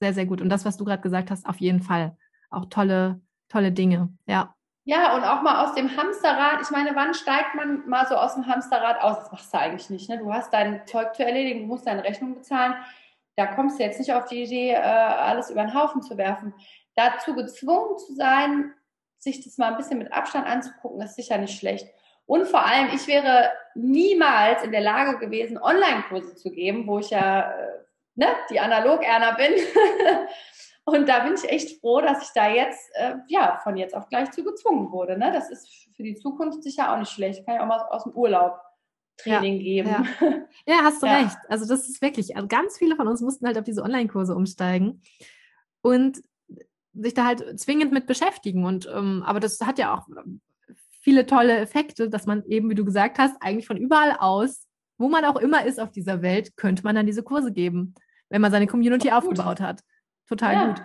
[0.00, 0.40] sehr, sehr gut.
[0.40, 2.16] Und das, was du gerade gesagt hast, auf jeden Fall
[2.50, 4.12] auch tolle, tolle Dinge.
[4.26, 4.56] Ja.
[4.84, 6.60] Ja, und auch mal aus dem Hamsterrad.
[6.60, 9.20] Ich meine, wann steigt man mal so aus dem Hamsterrad aus?
[9.20, 10.10] Das machst du eigentlich nicht.
[10.10, 10.18] Ne?
[10.18, 12.74] Du hast dein Zeug zu erledigen, du musst deine Rechnung bezahlen.
[13.36, 16.54] Da kommst du jetzt nicht auf die Idee, äh, alles über den Haufen zu werfen.
[16.94, 18.74] Dazu gezwungen zu sein,
[19.18, 21.88] sich das mal ein bisschen mit Abstand anzugucken, ist sicher nicht schlecht.
[22.26, 27.10] Und vor allem, ich wäre niemals in der Lage gewesen, Online-Kurse zu geben, wo ich
[27.10, 27.78] ja äh,
[28.14, 29.52] ne, die Analog-Erna bin.
[30.84, 34.08] Und da bin ich echt froh, dass ich da jetzt, äh, ja, von jetzt auf
[34.08, 35.16] gleich zu gezwungen wurde.
[35.16, 35.30] Ne?
[35.32, 37.46] Das ist für die Zukunft sicher auch nicht schlecht.
[37.46, 38.60] Kann ich auch mal aus dem Urlaub
[39.22, 39.88] Training ja, geben.
[39.88, 40.04] Ja.
[40.66, 41.18] ja hast du ja.
[41.18, 41.38] recht.
[41.48, 45.02] Also das ist wirklich, also ganz viele von uns mussten halt auf diese Online-Kurse umsteigen
[45.82, 46.22] und
[46.94, 48.64] sich da halt zwingend mit beschäftigen.
[48.64, 50.06] Und ähm, aber das hat ja auch
[51.00, 54.66] viele tolle Effekte, dass man eben, wie du gesagt hast, eigentlich von überall aus,
[54.98, 57.94] wo man auch immer ist auf dieser Welt, könnte man dann diese Kurse geben,
[58.28, 59.82] wenn man seine Community aufgebaut hat.
[60.28, 60.82] Total gut.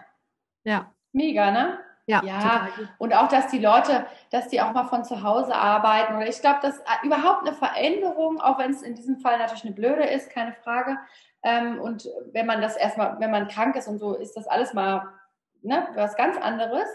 [0.64, 0.94] Ja.
[1.14, 1.80] Mega, ne?
[2.10, 2.70] Ja, ja.
[3.00, 6.16] und auch, dass die Leute, dass die auch mal von zu Hause arbeiten.
[6.16, 9.66] Oder ich glaube, dass äh, überhaupt eine Veränderung, auch wenn es in diesem Fall natürlich
[9.66, 10.98] eine blöde ist, keine Frage.
[11.44, 14.74] Ähm, und wenn man das erstmal, wenn man krank ist und so, ist das alles
[14.74, 15.06] mal
[15.62, 16.88] ne, was ganz anderes.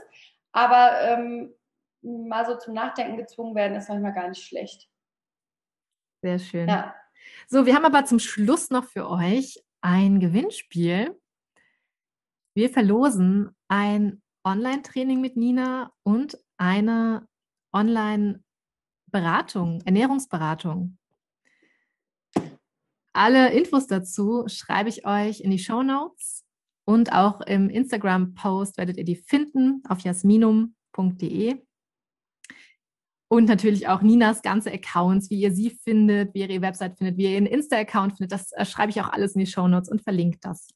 [0.53, 1.55] Aber ähm,
[2.01, 4.89] mal so zum Nachdenken gezwungen werden, ist manchmal gar nicht schlecht.
[6.23, 6.69] Sehr schön.
[6.69, 6.95] Ja.
[7.49, 11.21] So, wir haben aber zum Schluss noch für euch ein Gewinnspiel.
[12.55, 17.29] Wir verlosen ein Online-Training mit Nina und eine
[17.73, 20.99] Online-Beratung, Ernährungsberatung.
[23.15, 26.45] Alle Infos dazu schreibe ich euch in die Show Notes
[26.85, 31.63] und auch im Instagram-Post werdet ihr die finden auf jasminum.de.
[33.29, 37.17] Und natürlich auch Ninas ganze Accounts, wie ihr sie findet, wie ihr ihre Website findet,
[37.17, 38.33] wie ihr ihren Insta-Account findet.
[38.33, 40.69] Das äh, schreibe ich auch alles in die Show Notes und verlinke das.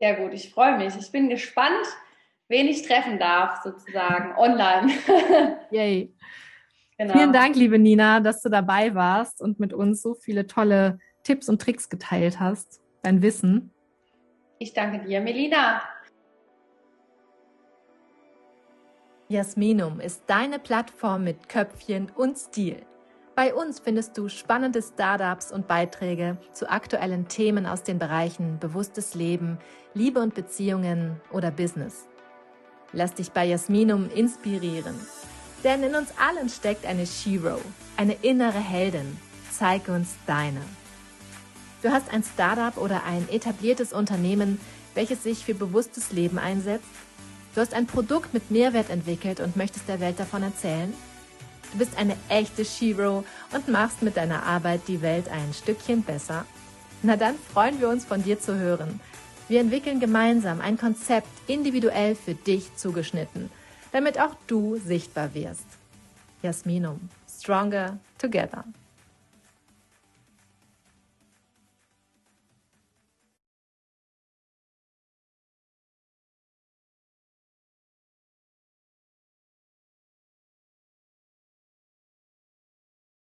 [0.00, 0.96] Sehr gut, ich freue mich.
[0.96, 1.86] Ich bin gespannt,
[2.54, 4.92] wen ich treffen darf, sozusagen, online.
[5.72, 6.14] Yay.
[6.96, 7.12] Genau.
[7.12, 11.48] Vielen Dank, liebe Nina, dass du dabei warst und mit uns so viele tolle Tipps
[11.48, 13.72] und Tricks geteilt hast, dein Wissen.
[14.60, 15.82] Ich danke dir, Melina.
[19.28, 22.86] Jasminum ist deine Plattform mit Köpfchen und Stil.
[23.34, 29.16] Bei uns findest du spannende Startups und Beiträge zu aktuellen Themen aus den Bereichen bewusstes
[29.16, 29.58] Leben,
[29.92, 32.06] Liebe und Beziehungen oder Business.
[32.94, 34.94] Lass dich bei Jasminum inspirieren.
[35.62, 37.60] Denn in uns allen steckt eine Shiro,
[37.96, 39.18] eine innere Heldin.
[39.50, 40.60] Zeig uns deine.
[41.82, 44.60] Du hast ein Startup oder ein etabliertes Unternehmen,
[44.94, 46.86] welches sich für bewusstes Leben einsetzt
[47.54, 50.92] Du hast ein Produkt mit Mehrwert entwickelt und möchtest der Welt davon erzählen?
[51.70, 56.46] Du bist eine echte Shiro und machst mit deiner Arbeit die Welt ein Stückchen besser?
[57.02, 58.98] Na dann freuen wir uns von dir zu hören.
[59.48, 63.50] Wir entwickeln gemeinsam ein Konzept individuell für dich zugeschnitten,
[63.92, 65.66] damit auch du sichtbar wirst.
[66.42, 67.08] Jasminum.
[67.28, 68.64] Stronger Together.